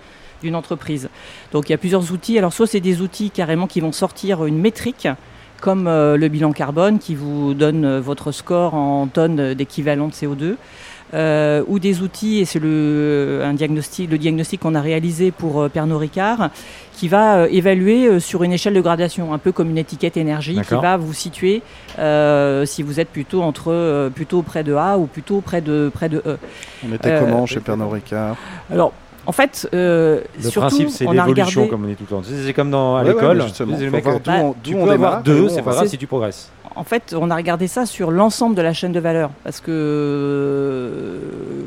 [0.42, 1.10] d'une entreprise.
[1.52, 2.38] Donc il y a plusieurs outils.
[2.38, 5.08] Alors soit c'est des outils carrément qui vont sortir une métrique
[5.62, 10.14] comme euh, le bilan carbone qui vous donne euh, votre score en tonnes d'équivalent de
[10.14, 10.56] CO2.
[11.14, 15.62] euh, ou des outils, et c'est le, un diagnostic, le diagnostic qu'on a réalisé pour
[15.62, 16.50] euh, Pernod Ricard,
[16.94, 20.60] qui va euh, évaluer sur une échelle de gradation, un peu comme une étiquette énergie,
[20.68, 21.62] qui va vous situer
[21.98, 26.22] si vous êtes plutôt entre plutôt près de A ou plutôt près de près de
[26.26, 26.38] E.
[26.88, 28.36] On était comment chez Pernod Ricard?
[28.72, 28.94] Alors,
[29.28, 31.70] en fait, euh, Le surtout, principe, c'est on a l'évolution, regardé.
[31.70, 32.22] comme on dit tout le temps.
[32.46, 33.46] C'est comme dans, à Ouais, ouais, l'école.
[34.64, 36.50] Tu on- peux avoir deux, c'est pas grave si tu progresses.
[36.76, 39.72] En fait, on a regardé ça sur l'ensemble de la chaîne de valeur parce que
[39.72, 41.18] euh,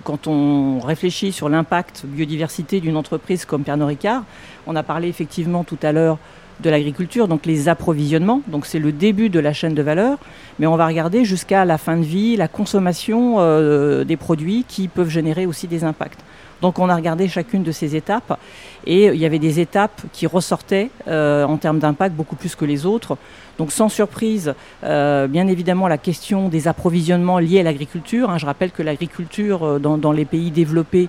[0.05, 4.23] quand on réfléchit sur l'impact biodiversité d'une entreprise comme Pernod Ricard,
[4.67, 6.19] on a parlé effectivement tout à l'heure
[6.61, 10.19] de l'agriculture, donc les approvisionnements, donc c'est le début de la chaîne de valeur,
[10.61, 14.87] mais on va regarder jusqu'à la fin de vie, la consommation euh, des produits qui
[14.87, 16.21] peuvent générer aussi des impacts.
[16.63, 18.39] Donc on a regardé chacune de ces étapes
[18.87, 22.65] et il y avait des étapes qui ressortaient euh, en termes d'impact beaucoup plus que
[22.65, 23.17] les autres.
[23.59, 28.29] Donc sans surprise, euh, bien évidemment la question des approvisionnements liés à l'agriculture.
[28.31, 28.39] hein.
[28.39, 31.09] je rappelle que l'agriculture euh, dans, dans les pays développés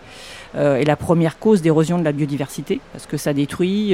[0.55, 3.89] euh, est la première cause d'érosion de la biodiversité parce que ça détruit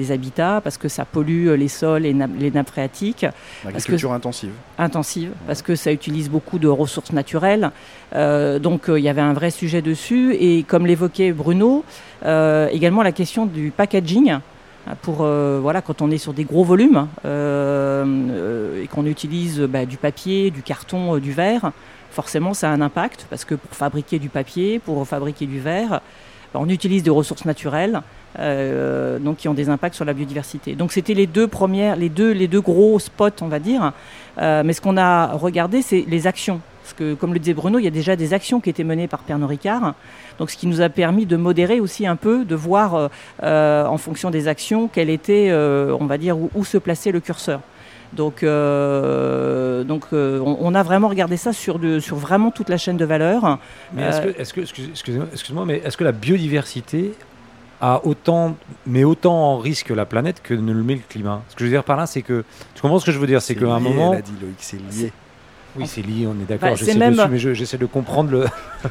[0.00, 3.26] des habitats, parce que ça pollue les sols et na- les nappes phréatiques
[3.64, 4.52] L'agriculture intensive.
[4.78, 7.70] intensive parce que ça utilise beaucoup de ressources naturelles.
[8.14, 11.84] Donc il y avait un vrai sujet dessus et comme l'évoquait Bruno,
[12.22, 14.30] également la question du packaging.
[14.30, 14.42] hein,
[15.02, 19.86] Pour euh, voilà quand on est sur des gros volumes euh, et qu'on utilise bah,
[19.86, 21.72] du papier, du carton, euh, du verre,
[22.10, 26.00] forcément ça a un impact parce que pour fabriquer du papier, pour fabriquer du verre,
[26.60, 28.02] on utilise des ressources naturelles
[28.38, 30.74] euh, qui ont des impacts sur la biodiversité.
[30.74, 33.92] Donc c'était les deux premières, les deux, gros spots, on va dire.
[34.38, 36.60] Euh, mais ce qu'on a regardé, c'est les actions.
[36.82, 39.08] Parce que, comme le disait Bruno, il y a déjà des actions qui étaient menées
[39.08, 39.94] par Pernod Ricard.
[40.38, 43.08] Donc, ce qui nous a permis de modérer aussi un peu, de voir
[43.42, 47.20] euh, en fonction des actions, quel était, on va dire, où, où se plaçait le
[47.20, 47.60] curseur.
[48.16, 52.68] Donc, euh, donc euh, on, on a vraiment regardé ça sur, de, sur vraiment toute
[52.68, 53.58] la chaîne de valeur.
[53.92, 54.88] Mais est-ce Euh, que, excuse-
[55.32, 57.12] excusez-moi, mais est-ce que la biodiversité
[57.80, 61.42] a autant, met autant en risque la planète que ne le met le climat?
[61.48, 63.26] Ce que je veux dire par là, c'est que, tu comprends ce que je veux
[63.26, 65.12] dire C'est qu'à un moment, Elle a dit Loïc, c'est lié.
[65.76, 67.78] oui, c'est lié, on est d'accord, Bah, je c'est sais même- dessus, mais je- j'essaie
[67.78, 68.44] de comprendre le.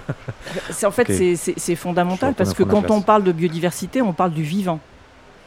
[0.70, 4.44] C'est- En fait, c'est- fondamental parce que quand on parle de biodiversité, on parle du
[4.44, 4.80] vivant.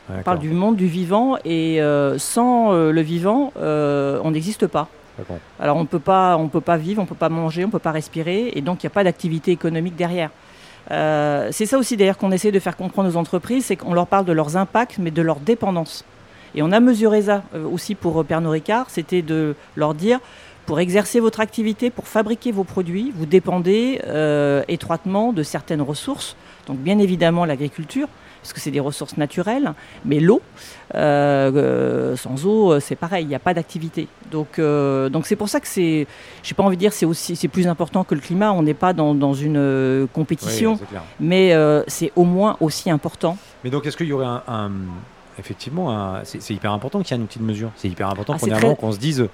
[0.08, 4.66] On parle du monde du vivant et euh, sans euh, le vivant, euh, on n'existe
[4.66, 4.88] pas.
[5.58, 7.90] Alors on peut pas, on peut pas vivre, on peut pas manger, on peut pas
[7.90, 10.30] respirer, et donc il n'y a pas d'activité économique derrière.
[10.90, 14.26] C'est ça aussi d'ailleurs qu'on essaie de faire comprendre aux entreprises, c'est qu'on leur parle
[14.26, 16.04] de leurs impacts, mais de leur dépendance.
[16.54, 17.42] Et on a mesuré ça
[17.72, 20.20] aussi pour Pernod Ricard, c'était de leur dire,
[20.66, 24.02] pour exercer votre activité, pour fabriquer vos produits, vous dépendez
[24.68, 28.08] étroitement de certaines ressources, donc bien évidemment l'agriculture,
[28.46, 29.72] parce que c'est des ressources naturelles,
[30.04, 30.40] mais l'eau,
[30.94, 34.06] euh, euh, sans eau, euh, c'est pareil, il n'y a pas d'activité.
[34.30, 36.06] Donc, euh, donc c'est pour ça que c'est,
[36.44, 38.52] j'ai pas envie de dire c'est aussi, c'est plus important que le climat.
[38.52, 43.36] On n'est pas dans, dans une compétition, Oui, mais euh, c'est au moins aussi important.
[43.64, 44.42] Mais donc, est-ce qu'il y aurait un.
[44.46, 44.70] un-
[45.38, 47.70] effectivement, un- c'est hyper important qu'il y ait un outil de mesure.
[47.76, 49.28] C'est hyper important Ah, qu'on très- se dise.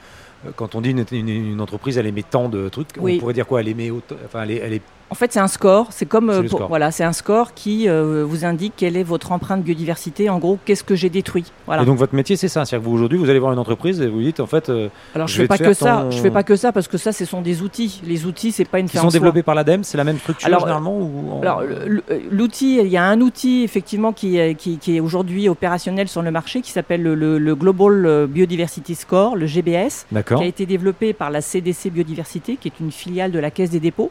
[0.56, 3.16] quand on dit une, une- une entreprise, elle émet tant de trucs, Oui.
[3.16, 5.88] on pourrait dire quoi Elle émet autant, enfin, elle est- En fait, c'est un score.
[5.90, 6.68] C'est comme euh, le pour- score.
[6.68, 10.30] voilà, c'est un score qui euh, vous indique quelle est votre empreinte biodiversité.
[10.30, 11.44] En gros, qu'est-ce que j'ai détruit.
[11.66, 11.82] Voilà.
[11.82, 12.64] Et donc votre métier, c'est ça.
[12.64, 14.88] C'est-à-dire que vous aujourd'hui, vous allez voir une entreprise et vous dites en fait, euh,
[15.14, 16.04] Alors je je fais pas que ça.
[16.04, 18.00] ton- Je fais pas que ça parce que ça, ce sont des outils.
[18.06, 19.18] Les outils, c'est pas une qui fin sont soi.
[19.18, 21.62] développés par l'ADEME, c'est la même structure Alors, généralement ou en- Alors
[22.30, 26.22] l'outil, il y a un outil effectivement qui, est- qui, qui est aujourd'hui opérationnel sur
[26.22, 30.64] le marché qui s'appelle le, le- le Global Biodiversity Score, le GBS, qui a été
[30.66, 34.10] développé par la CDC Biodiversité, qui est une filiale de la Caisse des dépôts.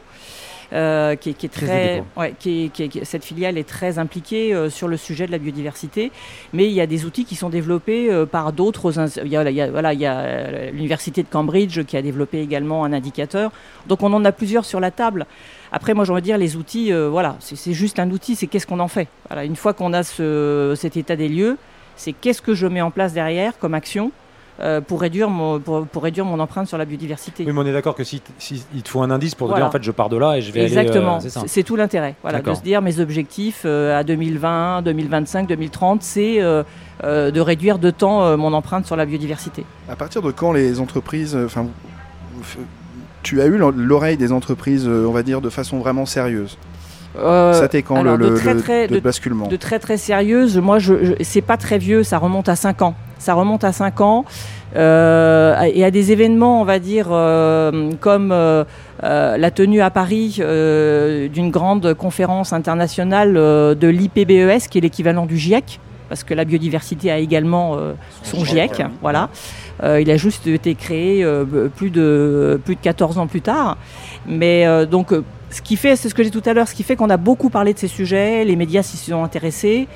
[0.72, 4.88] Euh, qui, est- qui très, ouais, qui qui cette filiale est très impliquée euh, sur
[4.88, 6.10] le sujet de la biodiversité,
[6.52, 8.92] mais il y a des outils qui sont développés euh, par d'autres.
[9.24, 12.02] Il y a, il y a- voilà, il y a l'université de Cambridge qui a
[12.02, 13.50] développé également un indicateur.
[13.86, 15.26] Donc on en a plusieurs sur la table.
[15.72, 18.46] Après, moi, j'ai envie de dire, les outils, voilà, c'est c'est juste un outil, c'est
[18.46, 19.08] qu'est-ce qu'on en fait?
[19.28, 21.56] Voilà, une fois qu'on a ce, cet état des lieux,
[21.96, 24.10] c'est qu'est-ce que je mets en place derrière comme action?
[24.62, 27.44] Euh, pour, réduire mon, pour, pour réduire mon empreinte sur la biodiversité.
[27.46, 29.52] Oui, mais on est d'accord que si, si il te faut un indice pour te
[29.52, 29.64] Voilà.
[29.64, 31.26] dire en fait je pars de là et je vais Exactement, aller.
[31.36, 32.14] euh, c'est tout l'intérêt.
[32.22, 36.62] Voilà, de se dire mes objectifs euh, à 2020, 2025, 2030, c'est euh,
[37.04, 39.64] euh, de réduire de temps euh, mon empreinte sur la biodiversité.
[39.88, 41.66] À partir de quand les entreprises, enfin,
[43.22, 46.58] tu as eu l'oreille des entreprises, euh, on va dire, de façon vraiment sérieuse?
[47.18, 49.46] Euh, Ça t'est quand alors, le, de le- très, le- très- le de- basculement?
[49.46, 50.56] de très très sérieuse.
[50.58, 52.94] Moi, je, je- c'est pas très vieux, ça remonte à 5 ans.
[53.22, 54.24] Ça remonte à 5 ans.
[54.74, 58.64] Euh, et à des événements, on va dire, euh, comme euh,
[59.00, 60.40] la tenue à Paris
[61.32, 67.12] d'une grande conférence internationale de l'IPBES, qui est l'équivalent du GIEC, parce que la biodiversité
[67.12, 67.78] a également
[68.24, 68.82] son GIEC.
[69.02, 69.28] Voilà.
[69.84, 71.24] Euh, il a juste été créé
[71.76, 73.76] plus, de, plus de 14 ans plus tard.
[74.26, 75.14] Mais donc,
[75.52, 77.18] ce qui fait, c'est ce que j'ai tout à l'heure, ce qui fait qu'on a
[77.18, 79.86] beaucoup parlé de ces sujets, les médias s'y sont intéressés.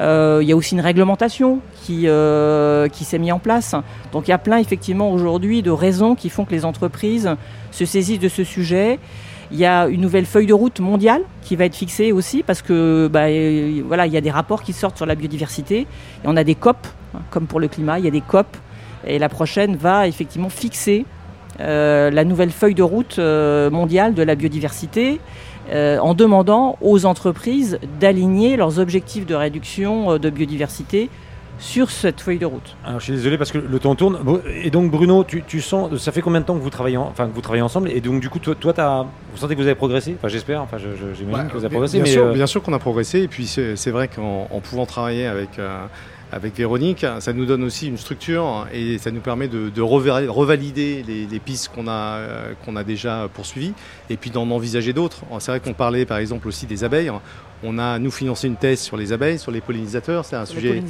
[0.00, 3.74] Euh, il y a aussi une réglementation qui, euh, qui s'est mise en place.
[4.12, 7.28] Donc il y a plein effectivement aujourd'hui de raisons qui font que les entreprises
[7.72, 9.00] se saisissent de ce sujet.
[9.50, 12.62] Il y a une nouvelle feuille de route mondiale qui va être fixée aussi parce
[12.62, 15.86] que bah, euh, voilà, il y a des rapports qui sortent sur la biodiversité et
[16.24, 18.46] on a des COP, hein, comme pour le climat, il y a des COP
[19.04, 21.04] et la prochaine va effectivement fixer
[21.60, 25.20] la nouvelle feuille de route euh, mondiale de la biodiversité
[25.72, 31.08] euh, en demandant aux entreprises d'aligner leurs objectifs de réduction euh, de biodiversité
[31.58, 32.74] sur cette feuille de route.
[32.86, 34.18] Alors, je suis désolé parce que le temps tourne.
[34.64, 37.02] Et donc Bruno, tu, tu sens, ça fait combien de temps que vous travaillez, en-
[37.08, 37.90] enfin que vous travaillez ensemble?
[37.90, 40.14] Et donc du coup, toi, toi t'as- vous sentez que vous avez progressé?
[40.18, 40.62] Enfin, j'espère.
[40.62, 41.98] Enfin, je- je- j'imagine Ouais, que vous avez progressé.
[41.98, 43.20] Bien mais sûr, euh, bien sûr qu'on a progressé.
[43.20, 45.84] Et puis c'est vrai qu'en en pouvant travailler avec, euh,
[46.32, 51.26] avec Véronique, ça nous donne aussi une structure et ça nous permet de, revalider les,
[51.26, 53.72] les pistes qu'on a, euh, qu'on a déjà poursuivies
[54.08, 55.22] et puis d'en envisager d'autres.
[55.38, 57.10] C'est vrai qu'on parlait par exemple aussi des abeilles.
[57.62, 60.24] On a, nous, financé une thèse sur les abeilles, sur les pollinisateurs.
[60.24, 60.82] C'est un Sur sujet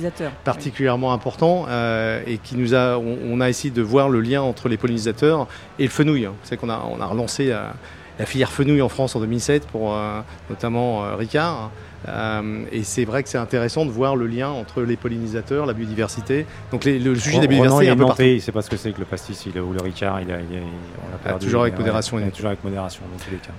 [0.45, 4.43] particulièrement important euh, et qui nous a, on, on a essayé de voir le lien
[4.43, 5.49] entre les pollinisateurs
[5.79, 6.29] et le fenouil.
[6.45, 7.75] C'est qu'on a, on a relancé la,
[8.21, 11.71] la filière fenouil en France en 2007 pour euh, notamment euh, Ricard.
[12.09, 15.73] Euh, et c'est vrai que c'est intéressant de voir le lien entre les pollinisateurs, la
[15.73, 16.47] biodiversité.
[16.71, 18.23] Donc les- le sujet des Ronan, biodiversités il est un peu partout.
[18.23, 20.21] nantais, il sait pas ce que c'est que le pastis il, ou le ricard.
[20.21, 21.47] Il a, il a- on l'a perdu.
[21.47, 23.53] toujours avec modération, il toujours avec modération dans tous les cas.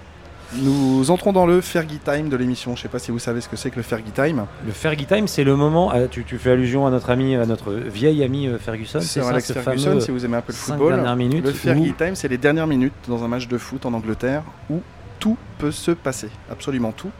[0.57, 2.75] Nous entrons dans le Fergie Time de l'émission.
[2.75, 4.45] Je sais pas si vous savez ce que c'est que le Fergie Time.
[4.65, 5.93] Le Fergie Time, c'est le moment.
[5.93, 8.99] euh, tu, tu fais allusion à notre ami, à notre vieil ami euh, Ferguson.
[9.01, 10.95] C'est ça, Alex ce Ferguson, si vous aimez un peu le football.
[10.95, 11.45] dernières minutes.
[11.45, 14.43] Le Fergie où- Time, c'est les dernières minutes dans un match de foot en Angleterre
[14.69, 14.81] où
[15.19, 16.27] tout peut se passer.
[16.51, 17.11] Absolument tout.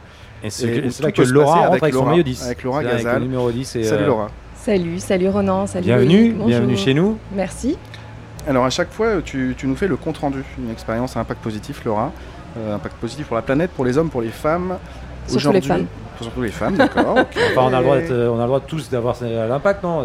[0.44, 2.22] Et c'est Et que- où c'est là que Laura rentre avec avec son Laura, maillot
[2.24, 2.44] 10.
[2.44, 3.14] avec Laura Gazal.
[3.20, 3.76] le numéro 10.
[3.76, 4.30] et, Salut euh, Laura.
[4.56, 6.48] Salut, salut Ronan, salut Bienvenue, bonjour.
[6.48, 7.16] bienvenue chez nous.
[7.34, 7.78] Merci.
[8.46, 11.40] Alors à chaque fois, tu, tu nous fais le compte rendu, une expérience à impact
[11.42, 12.12] positif, Laura.
[12.58, 14.76] Euh, impact positif pour la planète, pour les hommes, pour les femmes.
[15.26, 15.86] Surtout Aujourd'hui- les femmes.
[16.20, 17.16] Surtout les femmes, d'accord.
[17.18, 20.04] Enfin, on a le droit, d'être- on a le droit tous d'avoir l'impact, non?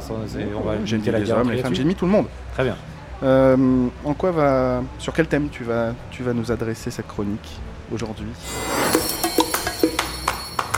[0.85, 2.25] J'ai mis les hommes, les femmes, j'ai mis tout le monde.
[2.53, 2.75] Très bien.
[3.23, 7.59] Euh, en quoi va, sur quel thème tu vas, tu vas nous adresser cette chronique
[7.91, 8.27] aujourd'hui?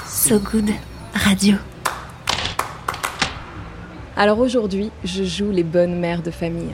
[0.07, 0.71] So Good
[1.13, 1.55] Radio.
[4.17, 6.73] Alors aujourd'hui, je joue les bonnes mères de famille.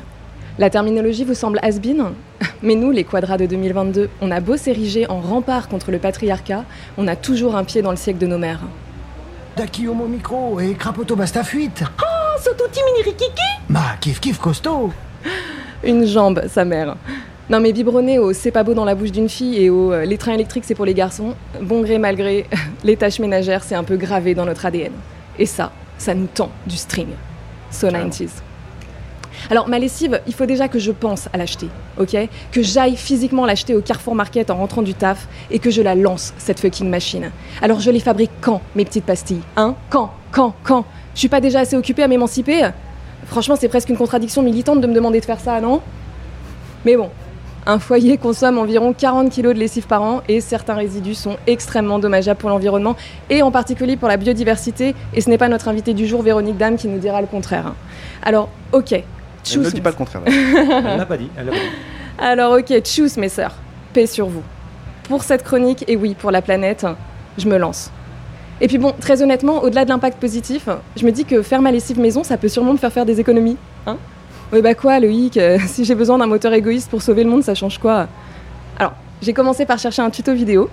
[0.58, 2.14] La terminologie vous semble has-been?
[2.66, 6.66] Mais nous, les quadras de 2022, on a beau s'ériger en rempart contre le patriarcat,
[6.98, 8.62] on a toujours un pied dans le siècle de nos mères.
[9.56, 11.84] Daki homo micro et crapoto basta fuite.
[12.02, 13.30] Oh, Sotouti mini rikiki
[13.70, 14.92] Bah, kiff kiff costaud.
[15.84, 16.96] Une jambe, sa mère.
[17.52, 20.04] Non mais biberonner au c'est pas beau dans la bouche d'une fille et au euh,
[20.04, 22.48] les trains électriques c'est pour les garçons, bon gré mal gré,
[22.84, 24.94] les tâches ménagères c'est un peu gravé dans notre ADN.
[25.38, 27.10] Et ça, ça nous tend du string.
[27.70, 28.42] So 90s.
[29.50, 31.68] Alors ma lessive, il faut déjà que je pense à l'acheter,
[32.00, 32.18] ok?
[32.52, 35.96] Que j'aille physiquement l'acheter au Carrefour Market en rentrant du taf et que je la
[35.96, 37.32] lance, cette fucking machine.
[37.62, 39.42] Alors je les fabrique quand, mes petites pastilles?
[39.58, 39.76] Hein?
[39.90, 40.12] Quand?
[40.32, 40.54] Quand?
[40.64, 40.86] Quand?
[41.14, 42.70] Je suis pas déjà assez occupée à m'émanciper?
[43.26, 45.82] Franchement, c'est presque une contradiction militante de me demander de faire ça, non?
[46.86, 47.10] Mais bon,
[47.66, 51.98] un foyer consomme environ 40 kg de lessive par an et certains résidus sont extrêmement
[51.98, 52.96] dommageables pour l'environnement
[53.32, 54.94] et en particulier pour la biodiversité.
[55.16, 57.74] Et ce n'est pas notre invité du jour, Véronique Dame, qui nous dira le contraire.
[58.22, 59.04] Alors, ok.
[59.54, 60.22] Elle ne dit pas le contraire.
[60.26, 61.30] Elle l'a pas dit.
[61.38, 62.20] Elle l'a pas dit.
[62.20, 63.56] alors, ok, choose, mes sœurs.
[63.94, 64.44] Paix sur vous.
[65.08, 66.86] Pour cette chronique, et oui, pour la planète,
[67.38, 67.92] je me lance.
[68.62, 71.72] Et puis bon, très honnêtement, au-delà de l'impact positif, je me dis que faire ma
[71.72, 73.58] lessive maison, ça peut sûrement me faire faire des économies.
[73.86, 73.98] Hein
[74.54, 77.44] Oui, bah quoi, Loïc euh, Si j'ai besoin d'un moteur égoïste pour sauver le monde,
[77.44, 78.08] ça change quoi?
[78.80, 80.70] Alors, j'ai commencé par chercher un tuto vidéo.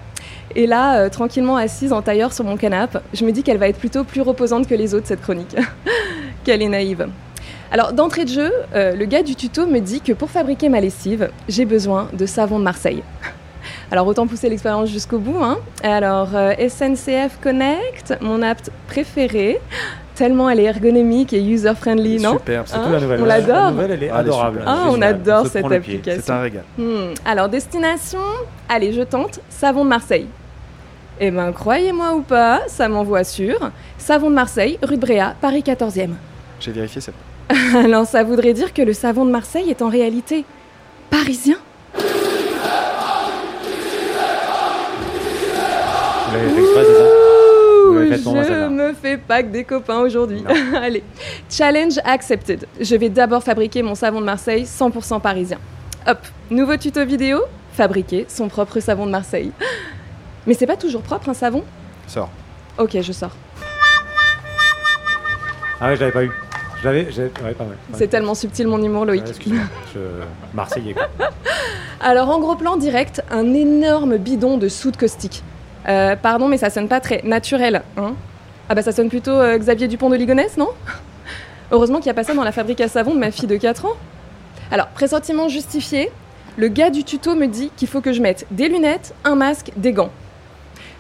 [0.55, 3.69] Et là, euh, tranquillement assise en tailleur sur mon canapé, je me dis qu'elle va
[3.69, 5.57] être plutôt plus reposante que les autres, cette chronique.
[6.45, 7.09] qu'elle est naïve.
[7.73, 10.81] Alors, d'entrée de jeu, euh, le gars du tuto me dit que pour fabriquer ma
[10.81, 13.03] lessive, j'ai besoin de savon de Marseille.
[13.91, 15.43] Alors, autant pousser l'expérience jusqu'au bout.
[15.43, 15.59] Hein.
[15.83, 18.59] Alors, euh, SNCF Connect, mon app
[18.89, 19.59] préférée,
[20.15, 23.21] tellement elle est ergonomique et user-friendly, non Super, c'est Hein la nouvelle.
[23.23, 23.57] On La- l'adore.
[23.57, 24.63] La nouvelle, elle est Ah, elle est adorable.
[24.67, 26.23] Ah, on adore cette application.
[26.25, 26.65] c'est un régal.
[26.77, 28.21] Hmm, Alors, destination
[28.69, 29.41] Allez, je tente.
[29.49, 30.27] Savon de Marseille.
[31.21, 33.55] Eh ben, croyez-moi ou pas, ça m'envoie sur
[33.97, 36.11] Savon de Marseille, rue de Bréa, Paris 14e.
[36.61, 37.13] J'ai vérifié, c'est
[37.75, 40.45] Alors, ça voudrait dire que le savon de Marseille est en réalité
[41.11, 41.57] parisien?
[41.95, 42.03] Vous
[46.39, 47.05] l'avez fait exprès, c'est ça?
[47.87, 48.69] Vous l'avez fait pour moi, Je celle-là.
[48.71, 50.43] me fais pas que des copains aujourd'hui.
[50.83, 51.03] Allez,
[51.51, 52.67] challenge accepted.
[52.81, 55.59] Je vais d'abord fabriquer mon savon de Marseille 100% parisien.
[56.07, 56.19] Hop,
[56.51, 57.41] nouveau tuto vidéo?
[57.75, 59.53] Fabriquer son propre savon de Marseille.
[60.47, 61.65] Mais c'est pas toujours propre un savon?
[62.07, 62.31] Sors.
[62.79, 63.31] Ok, je sors.
[65.81, 66.31] Ah ouais, je l'avais pas eu.
[66.83, 67.77] J'ai- Ouais, pas mal.
[67.95, 69.23] C'est tellement subtil mon humour, Loïc.
[69.23, 69.65] Ouais, excuse-moi.
[69.95, 70.01] Je...
[70.55, 71.09] Marseillais, quoi.
[72.01, 75.43] Alors en gros plan direct, un énorme bidon de soude caustique.
[75.89, 78.15] Euh, pardon, mais ça sonne pas très naturel, hein
[78.69, 80.69] Ah bah ça sonne plutôt euh, Xavier Dupont de Ligonnès, non?
[81.71, 83.57] Heureusement qu'il n'y a pas ça dans la fabrique à savon de ma fille de
[83.57, 83.97] 4 ans.
[84.71, 86.11] Alors, pressentiment justifié,
[86.57, 89.71] le gars du tuto me dit qu'il faut que je mette des lunettes, un masque,
[89.77, 90.11] des gants.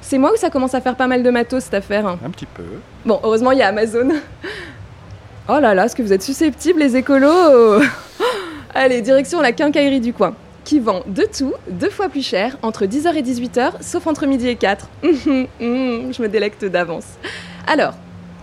[0.00, 2.06] C'est moi où ça commence à faire pas mal de matos cette affaire?
[2.06, 2.64] Un petit peu.
[3.04, 4.08] Bon, heureusement, il y a Amazon.
[5.54, 7.82] Oh là là, est-ce que vous êtes susceptibles, les écolos
[8.74, 10.34] Allez, direction la quincaillerie du coin,
[10.64, 14.48] qui vend de tout, deux fois plus cher, entre 10h et 18h, sauf entre midi
[14.48, 14.88] et 4.
[15.04, 17.04] Hum, hum, je me délecte d'avance.
[17.66, 17.92] Alors,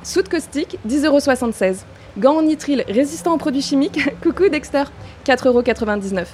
[0.04, 1.78] soude caustique, 10,76€.
[2.20, 4.84] Gants en nitrile résistants aux produits chimiques, coucou Dexter,
[5.26, 6.26] 4,99€.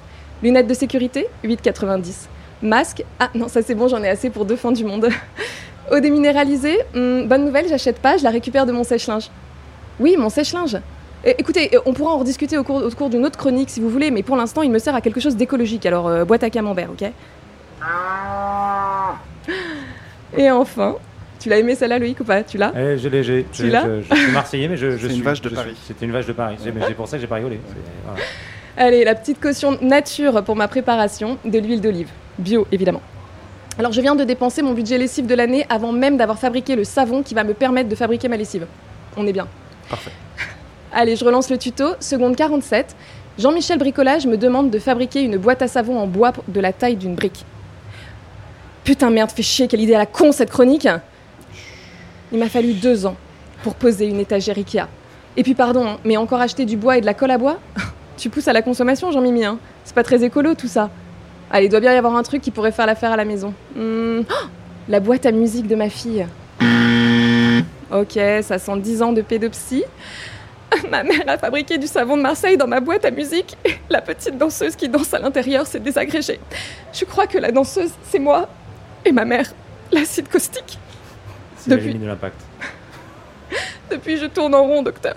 [0.44, 2.28] Lunettes de sécurité, 8,90€.
[2.64, 5.08] Masque, ah non, ça c'est bon, j'en ai assez pour deux fins du monde.
[5.90, 9.30] Eau déminéralisée, hum, bonne nouvelle, j'achète pas, je la récupère de mon sèche-linge.
[10.00, 10.78] Oui, mon sèche-linge.
[11.24, 13.80] Eh, Écoutez, euh, on pourra en rediscuter au cours, au cours d'une autre chronique si
[13.82, 16.44] vous voulez, mais pour l'instant, il me sert à quelque chose d'écologique, alors euh, boîte
[16.44, 17.10] à camembert, ok?
[20.38, 20.96] Et enfin,
[21.40, 22.44] tu l'as aimé celle-là, Loïc, ou pas?
[22.44, 22.72] Tu l'as?
[22.76, 23.46] Eh, je l'ai, j'ai.
[23.52, 25.22] Tu je- l'as je, je suis Marseillais, mais je, je C'est une suis.
[25.24, 25.70] vache de je Paris.
[25.76, 26.56] suis- C'était une vache de Paris.
[26.60, 27.60] C'est mais c'est pour ça que j'ai pas rigolé.
[27.68, 28.20] C'est- voilà.
[28.78, 32.10] Allez, la petite caution nature pour ma préparation, de l'huile d'olive.
[32.38, 33.02] Bio, évidemment.
[33.80, 36.84] Alors, je viens de dépenser mon budget lessive de l'année avant même d'avoir fabriqué le
[36.84, 38.66] savon qui va me permettre de fabriquer ma lessive.
[39.16, 39.48] On est bien.
[40.92, 41.96] Allez, je relance le tuto.
[42.00, 42.96] Seconde 47.
[43.38, 46.96] Jean-Michel Bricolage me demande de fabriquer une boîte à savon en bois de la taille
[46.96, 47.46] d'une brique.
[48.86, 50.88] Putain, merde, fait chier, quelle idée à la con cette chronique
[52.32, 53.16] Il m'a fallu deux ans
[53.64, 54.88] pour poser une étagère Ikea.
[55.38, 57.60] Et puis, pardon, hein, mais encore acheter du bois et de la colle à bois?
[58.18, 60.90] Tu pousses à la consommation, Jean-Mimi, hein C'est pas très écolo tout ça.
[61.52, 63.54] Allez, il doit bien y avoir un truc qui pourrait faire l'affaire à la maison.
[63.76, 64.22] Hmm,
[64.88, 66.26] la boîte à musique de ma fille.
[67.96, 69.86] Ok, ça sent 10 ans de pédopsie.
[70.92, 73.56] Ma mère a fabriqué du savon de Marseille dans ma boîte à musique.
[73.64, 76.40] Et la petite danseuse qui danse à l'intérieur s'est désagrégée.
[76.92, 78.50] Je crois que la danseuse, c'est moi.
[79.06, 79.46] Et ma mère,
[79.92, 80.78] l'acide caustique.
[81.58, 82.36] C'est Depuis- de l'impact.
[83.92, 85.16] Depuis, je tourne en rond, docteur.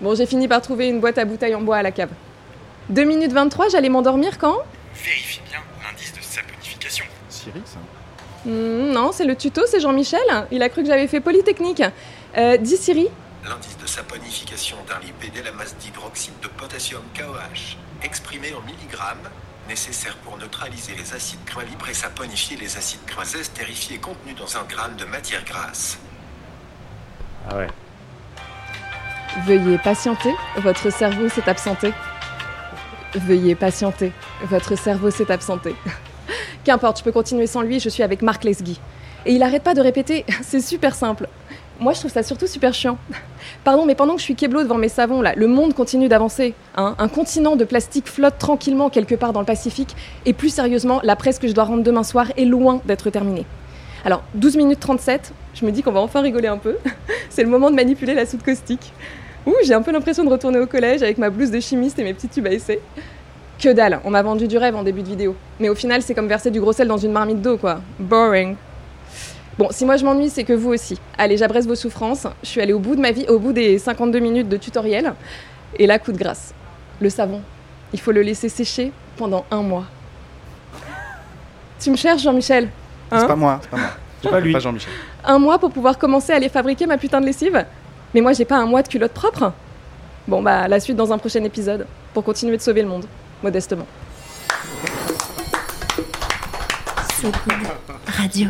[0.00, 2.10] Bon, j'ai fini par trouver une boîte à bouteilles en bois à la cave.
[2.90, 4.58] 2 minutes 23, j'allais m'endormir quand?
[4.94, 7.04] Vérifie bien l'indice de saponification.
[7.28, 7.78] Siri, ça
[8.44, 10.20] Hmm, Non, c'est le tuto, c'est Jean-Michel.
[10.50, 11.82] Il a cru que j'avais fait Polytechnique.
[12.36, 13.08] Euh, dis Siri.
[13.48, 19.28] L'indice de saponification d'un lipide est la masse d'hydroxyde de potassium KOH, exprimé en milligrammes,
[19.68, 24.56] nécessaire pour neutraliser les acides gras libres et saponifier les acides gras estérifiés contenus dans
[24.58, 25.98] un gramme de matière grasse.
[27.48, 27.68] Ah ouais.
[29.46, 31.92] Veuillez patienter, votre cerveau s'est absenté.
[33.14, 35.74] Veuillez patienter, votre cerveau s'est absenté.
[36.68, 38.78] Qu'importe, je peux continuer sans lui, je suis avec Marc Lesguy.
[39.24, 41.26] Et il arrête pas de répéter, c'est super simple.
[41.80, 42.98] Moi, je trouve ça surtout super chiant.
[43.64, 46.52] Pardon, mais pendant que je suis keblo devant mes savons, là, le monde continue d'avancer.
[46.76, 46.94] hein.
[46.98, 49.96] Un continent de plastique flotte tranquillement quelque part dans le Pacifique.
[50.26, 53.46] Et plus sérieusement, la presse que je dois rendre demain soir est loin d'être terminée.
[54.04, 56.76] Alors, 12 minutes 37, je me dis qu'on va enfin rigoler un peu.
[57.30, 58.92] C'est le moment de manipuler la soude caustique.
[59.46, 62.04] Ouh, j'ai un peu l'impression de retourner au collège avec ma blouse de chimiste et
[62.04, 62.78] mes petits tubes à essai.
[63.58, 65.34] Que dalle, on m'a vendu du rêve en début de vidéo.
[65.58, 67.80] Mais au final, c'est comme verser du gros sel dans une marmite d'eau, quoi.
[67.98, 68.54] Boring.
[69.58, 71.00] Bon, si moi je m'ennuie, c'est que vous aussi.
[71.16, 72.28] Allez, j'abresse vos souffrances.
[72.44, 75.12] Je suis allée au bout de ma vie, au bout des 52 minutes de tutoriel.
[75.76, 76.54] Et là, coup de grâce.
[77.00, 77.42] Le savon.
[77.92, 79.86] Il faut le laisser sécher pendant un mois.
[81.80, 82.68] Tu me cherches, Jean-Michel
[83.10, 83.86] Hein c'est pas moi, c'est pas moi.
[84.22, 84.52] C'est pas lui.
[84.52, 84.92] Pas Jean-Michel.
[85.24, 87.64] Un mois pour pouvoir commencer à aller fabriquer ma putain de lessive
[88.14, 89.52] Mais moi, j'ai pas un mois de culotte propre
[90.26, 93.06] Bon, bah, la suite dans un prochain épisode, pour continuer de sauver le monde,
[93.42, 93.86] modestement.
[98.06, 98.48] Radio.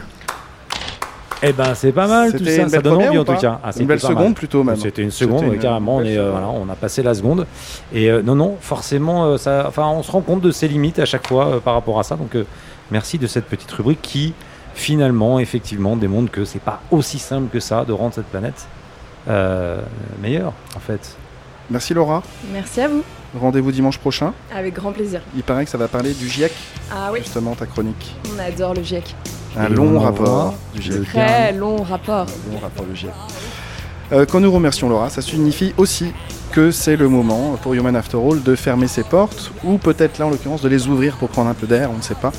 [1.42, 2.62] Eh ben, c'est pas mal tout C'était ça.
[2.62, 3.60] une Ça belle donne envie en tout pas cas.
[3.62, 4.10] Ah, Une belle mal.
[4.10, 4.76] seconde plutôt même.
[4.76, 5.96] C'était une seconde, une carrément.
[5.96, 7.46] On, est, euh, voilà, on a passé la seconde.
[7.92, 10.98] Et euh, non, non, forcément, euh, ça, enfin, on se rend compte de ses limites
[10.98, 12.16] à chaque fois euh, par rapport à ça.
[12.16, 12.44] Donc, euh,
[12.90, 14.34] merci de cette petite rubrique qui,
[14.74, 18.66] finalement, effectivement, démontre que c'est pas aussi simple que ça de rendre cette planète
[19.28, 19.80] euh,
[20.20, 21.16] meilleure, en fait.
[21.70, 22.22] Merci Laura.
[22.52, 23.02] Merci à vous,
[23.38, 24.32] Rendez-vous dimanche prochain.
[24.54, 25.20] avec grand plaisir.
[25.36, 26.52] Il paraît que ça va parler du GIEC,
[26.90, 28.14] Ah oui, justement, ta chronique.
[28.34, 29.14] on adore le GIEC.
[29.56, 31.04] Un Et long on rapport du GIEC.
[31.08, 32.26] Très long rapport.
[32.50, 33.10] Un long rapport du GIEC.
[34.12, 36.12] Euh, quand nous remercions Laura, ça signifie aussi
[36.52, 40.26] que c'est le moment pour Human After All de fermer ses portes, ou peut-être là
[40.26, 42.32] en l'occurrence de les ouvrir pour prendre un peu d'air, on ne sait pas.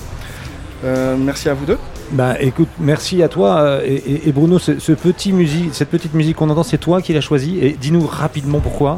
[0.83, 1.77] Euh, merci à vous deux.
[2.11, 5.89] Bah écoute, merci à toi euh, et, et- et Bruno, ce, ce petit musique, cette
[5.89, 8.97] petite musique qu'on entend, c'est toi qui l'as choisi et dis-nous rapidement pourquoi.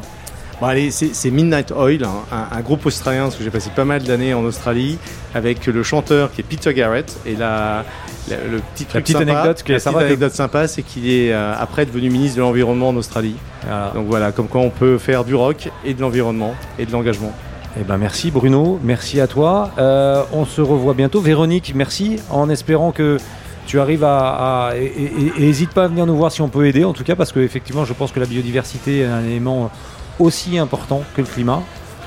[0.62, 3.84] Bon, allez, c'est Midnight Oil, hein, un, un groupe australien, parce que j'ai passé pas
[3.84, 5.00] mal d'années en Australie,
[5.34, 7.18] avec le chanteur qui est Peter Garrett.
[7.26, 7.84] Et la,
[8.30, 11.34] la- le petit truc petite sympa, anecdote la petite que- anecdote sympa, c'est qu'il est
[11.34, 13.36] euh, après devenu ministre de l'Environnement en Australie.
[13.64, 13.92] Voilà.
[13.96, 17.34] Donc voilà, comme quoi on peut faire du rock et de l'environnement et de l'engagement.
[17.80, 19.72] Eh ben merci Bruno, merci à toi.
[19.80, 21.22] Euh, on se revoit bientôt.
[21.22, 23.18] Véronique, merci, en espérant que
[23.66, 26.50] tu arrives à, à- et, et- et hésite pas à venir nous voir si on
[26.50, 29.24] peut aider, en tout cas parce que effectivement, je pense que la biodiversité est un
[29.26, 29.72] élément
[30.22, 31.62] aussi important que le climat.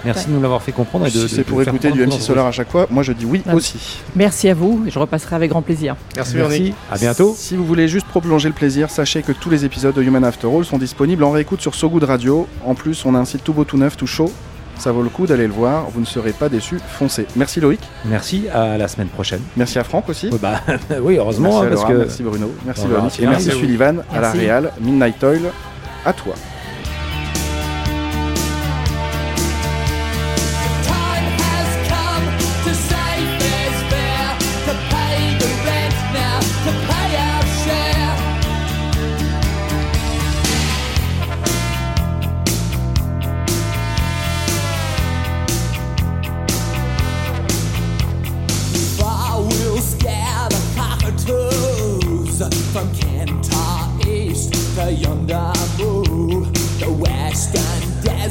[0.05, 1.07] Merci de nous l'avoir fait comprendre.
[1.07, 3.13] Et de, si c'est pour faire écouter du MC Solar à chaque fois, moi je
[3.13, 3.55] dis oui Ah.
[3.55, 4.01] aussi.
[4.15, 5.97] Merci à vous et je repasserai avec grand plaisir.
[6.15, 6.75] Merci, Merci, Véronique.
[6.93, 7.35] à bientôt.
[7.35, 10.47] Si vous voulez juste prolonger le plaisir, sachez que tous les épisodes de Human After
[10.47, 12.47] All sont disponibles en réécoute sur So Good Radio.
[12.67, 14.31] En plus, on a un site tout beau, tout neuf, tout chaud.
[14.79, 17.27] Ça vaut le coup d'aller le voir, vous ne serez pas déçus, foncez.
[17.37, 19.41] Merci Loïc, Merci, à la semaine prochaine.
[19.57, 20.29] merci à Franck aussi.
[20.43, 20.61] Bah,
[21.01, 23.47] oui, heureusement, merci, à hein, parce Laura, que merci Bruno, merci Voilà, Véronique, et merci
[23.47, 23.61] merci à.
[23.61, 24.33] Sullivan à la.
[24.33, 25.43] Réal, Midnight Oil,
[26.05, 26.35] à toi.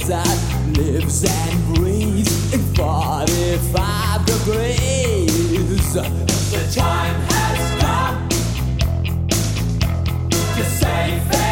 [0.08, 5.94] that lives and breathes in 45 degrees.
[5.94, 8.30] The time has come.
[10.58, 11.43] You're safe.